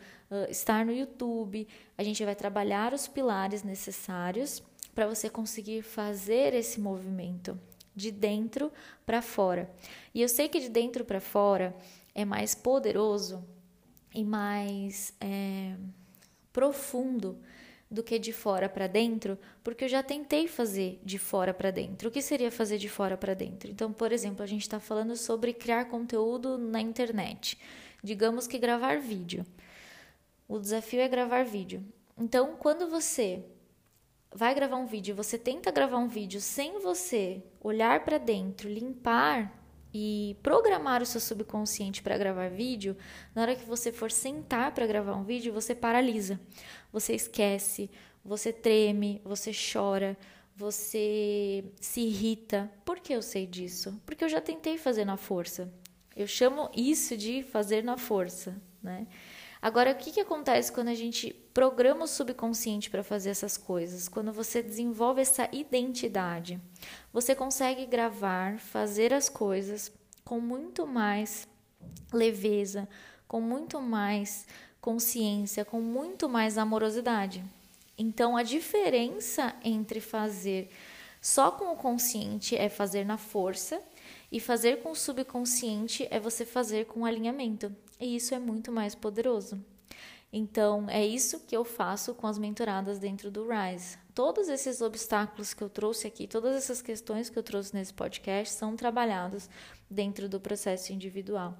estar 0.48 0.82
no 0.87 0.94
YouTube, 0.94 1.68
a 1.98 2.02
gente 2.02 2.24
vai 2.24 2.35
trabalhar 2.35 2.94
os 2.94 3.06
pilares 3.06 3.62
necessários 3.62 4.62
para 4.94 5.06
você 5.06 5.28
conseguir 5.28 5.82
fazer 5.82 6.54
esse 6.54 6.80
movimento 6.80 7.61
de 7.94 8.11
dentro 8.11 8.72
para 9.04 9.20
fora. 9.20 9.70
E 10.14 10.22
eu 10.22 10.28
sei 10.28 10.48
que 10.48 10.58
de 10.58 10.70
dentro 10.70 11.04
para 11.04 11.20
fora 11.20 11.76
é 12.14 12.25
mais 12.25 12.55
poderoso 12.55 13.44
e 14.14 14.25
mais 14.25 15.14
é, 15.20 15.75
profundo 16.53 17.38
do 17.90 18.03
que 18.03 18.18
de 18.18 18.33
fora 18.33 18.68
para 18.68 18.87
dentro, 18.87 19.38
porque 19.62 19.85
eu 19.85 19.88
já 19.88 20.03
tentei 20.03 20.48
fazer 20.48 20.98
de 21.05 21.18
fora 21.18 21.53
para 21.53 21.70
dentro. 21.70 22.09
O 22.09 22.11
que 22.11 22.22
seria 22.22 22.51
fazer 22.51 22.79
de 22.79 22.88
fora 22.88 23.18
para 23.18 23.35
dentro? 23.35 23.70
Então, 23.70 23.92
por 23.92 24.12
exemplo, 24.12 24.42
a 24.42 24.46
gente 24.46 24.62
está 24.62 24.81
falando 24.81 25.14
sobre 25.14 25.53
criar 25.53 25.85
conteúdo 25.87 26.57
na 26.57 26.81
internet. 26.81 27.59
Digamos 28.03 28.46
que 28.46 28.59
gravar 28.59 28.98
vídeo. 28.98 29.44
O 30.48 30.59
desafio 30.59 31.01
é 31.01 31.09
gravar 31.09 31.44
vídeo. 31.44 31.85
Então, 32.18 32.57
quando 32.59 32.88
você 32.88 33.44
vai 34.35 34.55
gravar 34.55 34.77
um 34.77 34.87
vídeo, 34.87 35.14
você 35.14 35.38
tenta 35.38 35.70
gravar 35.70 35.98
um 35.98 36.09
vídeo 36.09 36.40
sem 36.40 36.81
você 36.81 37.42
olhar 37.61 38.05
para 38.05 38.16
dentro, 38.16 38.70
limpar 38.70 39.62
e 39.92 40.37
programar 40.42 41.02
o 41.02 41.07
seu 41.07 41.20
subconsciente 41.20 42.02
para 42.02 42.16
gravar 42.16 42.48
vídeo, 42.48 42.96
na 43.35 43.42
hora 43.42 43.57
que 43.57 43.66
você 43.66 43.92
for 43.92 44.11
sentar 44.11 44.72
para 44.72 44.87
gravar 44.87 45.14
um 45.14 45.24
vídeo, 45.24 45.52
você 45.52 45.74
paralisa. 45.74 46.40
Você 46.92 47.14
esquece, 47.14 47.90
você 48.24 48.52
treme, 48.52 49.20
você 49.24 49.52
chora, 49.52 50.16
você 50.57 51.64
se 51.81 52.00
irrita. 52.00 52.70
Por 52.85 53.00
que 53.00 53.12
eu 53.12 53.22
sei 53.22 53.46
disso? 53.46 54.00
Porque 54.07 54.24
eu 54.24 54.28
já 54.28 54.40
tentei 54.40 54.78
fazer 54.78 55.05
na 55.05 55.16
força. 55.16 55.72
Eu 56.16 56.26
chamo 56.26 56.70
isso 56.76 57.16
de 57.16 57.42
fazer 57.42 57.83
na 57.83 57.96
força, 57.96 58.61
né? 58.83 59.07
Agora, 59.62 59.92
o 59.92 59.94
que, 59.94 60.11
que 60.11 60.20
acontece 60.20 60.72
quando 60.72 60.88
a 60.88 60.94
gente 60.94 61.33
programa 61.55 62.03
o 62.03 62.09
subconsciente 62.09 62.90
para 62.90 63.05
fazer 63.05 63.31
essas 63.31 63.57
coisas? 63.57 64.09
Quando 64.09 64.33
você 64.33 64.61
desenvolve 64.61 65.22
essa 65.22 65.48
identidade, 65.53 66.61
você 67.12 67.33
consegue 67.33 67.87
gravar, 67.87 68.59
fazer 68.59 69.14
as 69.14 69.29
coisas 69.29 69.92
com 70.25 70.40
muito 70.40 70.85
mais 70.85 71.46
leveza, 72.12 72.88
com 73.29 73.40
muito 73.40 73.81
mais 73.81 74.48
consciência, 74.81 75.64
com 75.64 75.81
muito 75.81 76.29
mais 76.29 76.59
amorosidade. 76.59 77.44
Então, 77.96 78.37
a 78.37 78.42
diferença 78.42 79.55
entre 79.62 80.01
fazer 80.01 80.70
só 81.20 81.53
com 81.53 81.72
o 81.72 81.77
consciente 81.77 82.57
é 82.57 82.68
fazer 82.68 83.07
na 83.07 83.16
força 83.16 83.81
e 84.32 84.40
fazer 84.40 84.82
com 84.82 84.92
o 84.92 84.96
subconsciente 84.96 86.08
é 86.10 86.18
você 86.18 86.46
fazer 86.46 86.86
com 86.86 87.04
alinhamento. 87.04 87.70
E 88.00 88.16
isso 88.16 88.34
é 88.34 88.38
muito 88.38 88.72
mais 88.72 88.94
poderoso. 88.94 89.62
Então, 90.32 90.88
é 90.88 91.04
isso 91.04 91.40
que 91.40 91.54
eu 91.54 91.62
faço 91.62 92.14
com 92.14 92.26
as 92.26 92.38
mentoradas 92.38 92.98
dentro 92.98 93.30
do 93.30 93.46
Rise. 93.46 93.98
Todos 94.14 94.48
esses 94.48 94.80
obstáculos 94.80 95.52
que 95.52 95.62
eu 95.62 95.68
trouxe 95.68 96.06
aqui, 96.06 96.26
todas 96.26 96.56
essas 96.56 96.80
questões 96.80 97.28
que 97.28 97.38
eu 97.38 97.42
trouxe 97.42 97.74
nesse 97.74 97.92
podcast 97.92 98.54
são 98.54 98.74
trabalhados 98.74 99.50
dentro 99.90 100.30
do 100.30 100.40
processo 100.40 100.94
individual. 100.94 101.58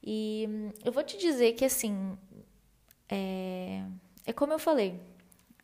E 0.00 0.46
hum, 0.48 0.70
eu 0.84 0.92
vou 0.92 1.02
te 1.02 1.18
dizer 1.18 1.54
que, 1.54 1.64
assim, 1.64 2.16
é, 3.08 3.82
é 4.24 4.32
como 4.32 4.52
eu 4.52 4.60
falei, 4.60 5.00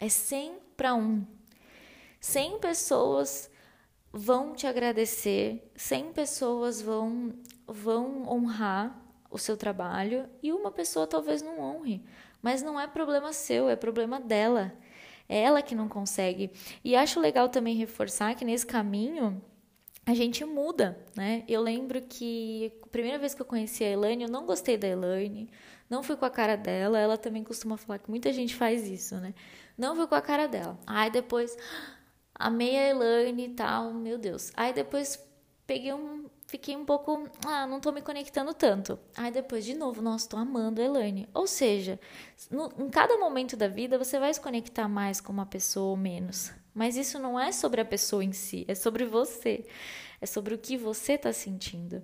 é 0.00 0.08
100 0.08 0.58
para 0.76 0.92
1. 0.92 1.24
100 2.20 2.58
pessoas 2.58 3.48
vão 4.12 4.54
te 4.54 4.66
agradecer, 4.66 5.70
100 5.76 6.12
pessoas 6.12 6.80
vão, 6.80 7.34
vão 7.66 8.28
honrar 8.28 8.98
o 9.30 9.38
seu 9.38 9.56
trabalho 9.56 10.28
e 10.42 10.52
uma 10.52 10.70
pessoa 10.70 11.06
talvez 11.06 11.42
não 11.42 11.60
honre. 11.60 12.02
Mas 12.40 12.62
não 12.62 12.78
é 12.78 12.86
problema 12.86 13.32
seu, 13.32 13.68
é 13.68 13.76
problema 13.76 14.20
dela. 14.20 14.72
É 15.28 15.42
ela 15.42 15.60
que 15.60 15.74
não 15.74 15.88
consegue. 15.88 16.50
E 16.82 16.96
acho 16.96 17.20
legal 17.20 17.48
também 17.48 17.76
reforçar 17.76 18.34
que 18.34 18.44
nesse 18.44 18.66
caminho 18.66 19.42
a 20.06 20.14
gente 20.14 20.42
muda, 20.44 20.98
né? 21.14 21.44
Eu 21.46 21.60
lembro 21.60 22.00
que 22.00 22.72
a 22.82 22.86
primeira 22.86 23.18
vez 23.18 23.34
que 23.34 23.42
eu 23.42 23.46
conheci 23.46 23.84
a 23.84 23.90
Elaine, 23.90 24.24
eu 24.24 24.30
não 24.30 24.46
gostei 24.46 24.78
da 24.78 24.88
Elaine, 24.88 25.50
não 25.90 26.02
fui 26.02 26.16
com 26.16 26.24
a 26.24 26.30
cara 26.30 26.56
dela. 26.56 26.98
Ela 26.98 27.18
também 27.18 27.44
costuma 27.44 27.76
falar 27.76 27.98
que 27.98 28.08
muita 28.08 28.32
gente 28.32 28.54
faz 28.54 28.88
isso, 28.88 29.16
né? 29.16 29.34
Não 29.76 29.94
fui 29.94 30.06
com 30.06 30.14
a 30.14 30.22
cara 30.22 30.46
dela. 30.46 30.78
Aí 30.86 31.10
depois 31.10 31.54
amei 32.38 32.78
a 32.78 32.90
Elaine 32.90 33.46
e 33.46 33.48
tal, 33.50 33.92
meu 33.92 34.16
Deus. 34.16 34.52
Aí 34.56 34.72
depois 34.72 35.18
peguei 35.66 35.92
um. 35.92 36.26
Fiquei 36.46 36.74
um 36.74 36.84
pouco. 36.84 37.28
Ah, 37.44 37.66
não 37.66 37.78
tô 37.78 37.92
me 37.92 38.00
conectando 38.00 38.54
tanto. 38.54 38.98
Aí 39.14 39.30
depois, 39.30 39.66
de 39.66 39.74
novo, 39.74 40.00
nossa, 40.00 40.28
tô 40.28 40.36
amando 40.38 40.80
a 40.80 40.84
Elaine. 40.84 41.28
Ou 41.34 41.46
seja, 41.46 42.00
no, 42.50 42.72
em 42.78 42.88
cada 42.88 43.18
momento 43.18 43.54
da 43.54 43.68
vida 43.68 43.98
você 43.98 44.18
vai 44.18 44.32
se 44.32 44.40
conectar 44.40 44.88
mais 44.88 45.20
com 45.20 45.30
uma 45.30 45.44
pessoa 45.44 45.90
ou 45.90 45.96
menos. 45.96 46.50
Mas 46.74 46.96
isso 46.96 47.18
não 47.18 47.38
é 47.38 47.52
sobre 47.52 47.80
a 47.80 47.84
pessoa 47.84 48.24
em 48.24 48.32
si, 48.32 48.64
é 48.66 48.74
sobre 48.74 49.04
você. 49.04 49.66
É 50.20 50.26
sobre 50.26 50.54
o 50.54 50.58
que 50.58 50.76
você 50.76 51.12
está 51.12 51.32
sentindo. 51.32 52.02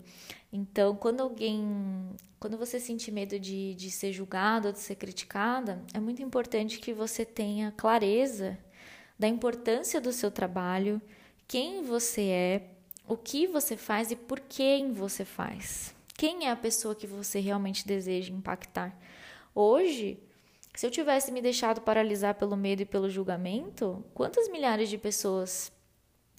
Então, 0.53 0.95
quando 0.95 1.21
alguém. 1.21 2.11
Quando 2.39 2.59
você 2.59 2.79
sentir 2.79 3.11
medo 3.11 3.41
de, 3.41 3.75
de 3.75 3.91
ser 3.91 4.13
julgada 4.13 4.69
ou 4.69 4.73
de 4.73 4.79
ser 4.79 4.97
criticada, 4.97 5.83
é 5.95 5.99
muito 5.99 6.23
importante 6.23 6.79
que 6.79 6.93
você 6.93 7.25
tenha 7.25 7.73
clareza 7.73 8.59
da 9.19 9.29
importância 9.29 10.01
do 10.01 10.13
seu 10.13 10.31
trabalho, 10.31 11.01
quem 11.47 11.83
você 11.83 12.23
é, 12.23 12.71
o 13.07 13.17
que 13.17 13.47
você 13.47 13.77
faz 13.77 14.11
e 14.11 14.17
por 14.17 14.41
quem 14.41 14.93
você 14.93 15.25
faz. 15.25 15.95
Quem 16.17 16.47
é 16.47 16.51
a 16.51 16.57
pessoa 16.57 16.95
que 16.95 17.07
você 17.07 17.41
realmente 17.41 17.87
deseja 17.87 18.33
impactar? 18.33 18.97
Hoje, 19.55 20.19
se 20.75 20.87
eu 20.87 20.91
tivesse 20.91 21.31
me 21.31 21.43
deixado 21.43 21.81
paralisar 21.81 22.35
pelo 22.35 22.57
medo 22.57 22.83
e 22.83 22.87
pelo 22.87 23.11
julgamento, 23.11 24.05
quantas 24.15 24.49
milhares 24.49 24.89
de 24.89 24.99
pessoas 24.99 25.71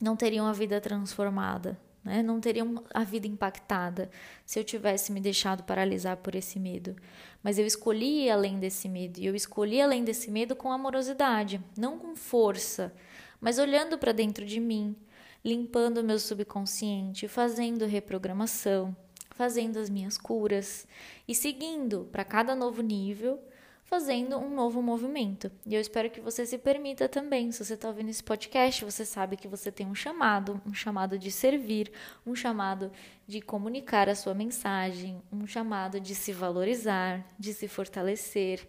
não 0.02 0.16
teriam 0.16 0.46
a 0.46 0.54
vida 0.54 0.82
transformada, 0.82 1.80
né? 2.06 2.22
não 2.22 2.40
teriam 2.40 2.84
a 2.94 3.04
vida 3.04 3.28
impactada 3.28 4.10
se 4.46 4.60
eu 4.60 4.64
tivesse 4.64 5.12
me 5.12 5.20
deixado 5.20 5.64
paralisar 5.64 6.18
por 6.18 6.36
esse 6.36 6.60
medo. 6.60 6.96
Mas 7.44 7.58
eu 7.58 7.66
escolhi 7.66 8.26
ir 8.26 8.30
além 8.30 8.60
desse 8.60 8.88
medo, 8.88 9.20
e 9.20 9.26
eu 9.26 9.36
escolhi 9.36 9.82
além 9.82 10.04
desse 10.04 10.30
medo 10.30 10.56
com 10.56 10.72
amorosidade, 10.72 11.60
não 11.76 11.98
com 11.98 12.16
força, 12.16 12.94
mas 13.42 13.58
olhando 13.58 13.98
para 13.98 14.12
dentro 14.12 14.46
de 14.46 14.60
mim, 14.60 14.96
limpando 15.44 15.98
o 15.98 16.04
meu 16.04 16.20
subconsciente, 16.20 17.28
fazendo 17.28 17.86
reprogramação, 17.86 18.96
fazendo 19.32 19.78
as 19.78 19.90
minhas 19.90 20.18
curas 20.18 20.88
e 21.28 21.36
seguindo 21.36 22.08
para 22.12 22.24
cada 22.24 22.56
novo 22.56 22.82
nível 22.82 23.40
fazendo 23.86 24.38
um 24.38 24.54
novo 24.54 24.82
movimento. 24.82 25.52
E 25.66 25.74
eu 25.74 25.80
espero 25.80 26.10
que 26.10 26.20
você 26.20 26.46
se 26.46 26.58
permita 26.58 27.08
também. 27.08 27.52
Se 27.52 27.64
você 27.64 27.76
está 27.76 27.88
ouvindo 27.88 28.10
esse 28.10 28.24
podcast, 28.24 28.84
você 28.84 29.06
sabe 29.06 29.38
que 29.38 29.48
você 29.48 29.72
tem 29.72 29.88
um 29.88 29.96
chamado, 29.96 30.60
um 30.66 30.74
chamado 30.74 31.18
de 31.18 31.32
servir, 31.32 31.92
um 32.26 32.36
chamado 32.36 32.92
de 33.28 33.40
comunicar 33.42 34.10
a 34.10 34.16
sua 34.16 34.34
mensagem, 34.34 35.22
um 35.32 35.46
chamado 35.46 36.00
de 36.00 36.16
se 36.16 36.34
valorizar, 36.34 37.24
de 37.40 37.54
se 37.54 37.68
fortalecer 37.68 38.68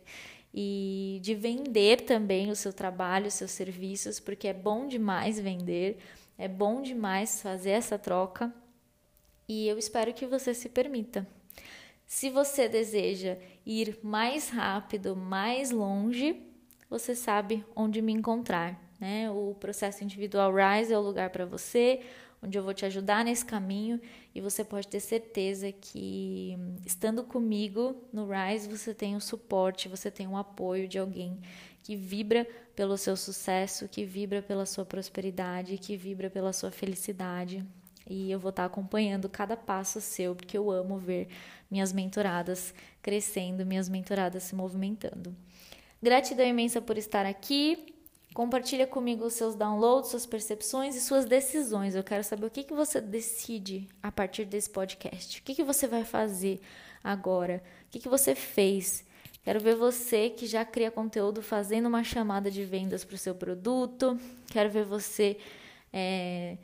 e 0.53 1.19
de 1.23 1.35
vender 1.35 2.03
também 2.03 2.51
o 2.51 2.57
seu 2.57 2.73
trabalho, 2.73 3.27
os 3.27 3.35
seus 3.35 3.51
serviços, 3.51 4.21
porque 4.21 4.49
é 4.49 4.55
bom 4.55 4.87
demais 4.87 5.41
vender, 5.41 5.99
é 6.39 6.47
bom 6.47 6.83
demais 6.83 7.41
fazer 7.41 7.71
essa 7.71 7.99
troca. 7.99 8.55
E 9.49 9.67
eu 9.67 9.79
espero 9.79 10.13
que 10.13 10.27
você 10.27 10.53
se 10.53 10.69
permita. 10.69 11.27
Se 12.07 12.31
você 12.31 12.69
deseja 12.69 13.37
ir 13.67 13.99
mais 14.01 14.49
rápido, 14.49 15.17
mais 15.17 15.73
longe, 15.73 16.41
você 16.89 17.17
sabe 17.17 17.65
onde 17.75 18.01
me 18.01 18.13
encontrar. 18.13 18.81
Né? 19.01 19.29
O 19.29 19.55
processo 19.59 20.05
individual 20.05 20.53
Rise 20.55 20.93
é 20.93 20.99
o 20.99 21.03
lugar 21.03 21.31
para 21.31 21.45
você, 21.45 22.01
onde 22.41 22.57
eu 22.57 22.63
vou 22.63 22.73
te 22.73 22.87
ajudar 22.87 23.25
nesse 23.25 23.45
caminho 23.45 24.01
e 24.33 24.41
você 24.41 24.63
pode 24.63 24.87
ter 24.87 25.01
certeza 25.01 25.73
que 25.73 26.57
estando 26.85 27.25
comigo 27.25 27.97
no 28.13 28.29
Rise 28.29 28.69
você 28.69 28.95
tem 28.95 29.17
o 29.17 29.21
suporte, 29.21 29.89
você 29.89 30.09
tem 30.09 30.29
o 30.29 30.37
apoio 30.37 30.87
de 30.87 30.99
alguém 30.99 31.41
que 31.83 31.97
vibra 31.97 32.47
pelo 32.75 32.97
seu 32.97 33.17
sucesso, 33.17 33.89
que 33.89 34.05
vibra 34.05 34.41
pela 34.43 34.65
sua 34.65 34.85
prosperidade, 34.85 35.77
que 35.79 35.97
vibra 35.97 36.31
pela 36.31 36.53
sua 36.53 36.71
felicidade. 36.71 37.67
E 38.07 38.31
eu 38.31 38.39
vou 38.39 38.51
estar 38.51 38.65
acompanhando 38.65 39.29
cada 39.29 39.57
passo 39.57 40.01
seu, 40.01 40.35
porque 40.35 40.57
eu 40.57 40.71
amo 40.71 40.97
ver 40.99 41.29
minhas 41.71 41.93
mentoradas 41.93 42.73
crescendo, 43.03 43.67
minhas 43.67 43.89
mentoradas 43.89 44.45
se 44.45 44.55
movimentando. 44.55 45.35
Gratidão 46.01 46.47
imensa 46.47 46.81
por 46.81 46.97
estar 46.97 47.27
aqui. 47.27 47.95
Compartilha 48.33 48.87
comigo 48.87 49.25
os 49.25 49.33
seus 49.33 49.55
downloads, 49.55 50.11
suas 50.11 50.27
percepções 50.27 50.95
e 50.95 51.01
suas 51.01 51.25
decisões. 51.25 51.95
Eu 51.95 52.05
quero 52.05 52.23
saber 52.23 52.47
o 52.47 52.51
que, 52.51 52.63
que 52.63 52.75
você 52.75 53.01
decide 53.01 53.89
a 54.03 54.13
partir 54.13 54.45
desse 54.45 54.69
podcast. 54.69 55.41
O 55.41 55.43
que, 55.43 55.55
que 55.55 55.65
você 55.65 55.87
vai 55.89 56.05
fazer 56.05 56.61
agora? 57.03 57.63
O 57.87 57.91
que, 57.91 57.99
que 57.99 58.09
você 58.09 58.35
fez? 58.35 59.05
Quero 59.43 59.59
ver 59.59 59.75
você 59.75 60.29
que 60.29 60.47
já 60.47 60.65
cria 60.65 60.91
conteúdo 60.91 61.41
fazendo 61.41 61.87
uma 61.87 62.05
chamada 62.05 62.51
de 62.51 62.65
vendas 62.65 63.05
para 63.05 63.15
o 63.15 63.19
seu 63.19 63.35
produto. 63.35 64.21
Quero 64.51 64.69
ver 64.71 64.85
você 64.85 65.39
é, 65.93 66.59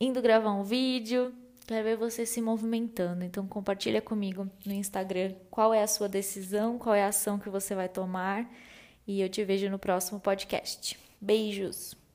indo 0.00 0.22
gravar 0.22 0.52
um 0.52 0.62
vídeo. 0.62 1.34
Quero 1.66 1.84
ver 1.84 1.96
você 1.96 2.24
se 2.24 2.40
movimentando. 2.40 3.24
Então 3.24 3.46
compartilha 3.46 4.00
comigo 4.00 4.48
no 4.64 4.72
Instagram 4.72 5.34
qual 5.50 5.74
é 5.74 5.82
a 5.82 5.86
sua 5.86 6.08
decisão, 6.08 6.78
qual 6.78 6.94
é 6.94 7.04
a 7.04 7.08
ação 7.08 7.38
que 7.38 7.50
você 7.50 7.74
vai 7.74 7.88
tomar. 7.88 8.50
E 9.06 9.20
eu 9.20 9.28
te 9.28 9.44
vejo 9.44 9.68
no 9.68 9.78
próximo 9.78 10.20
podcast. 10.20 10.98
Beijos! 11.20 12.07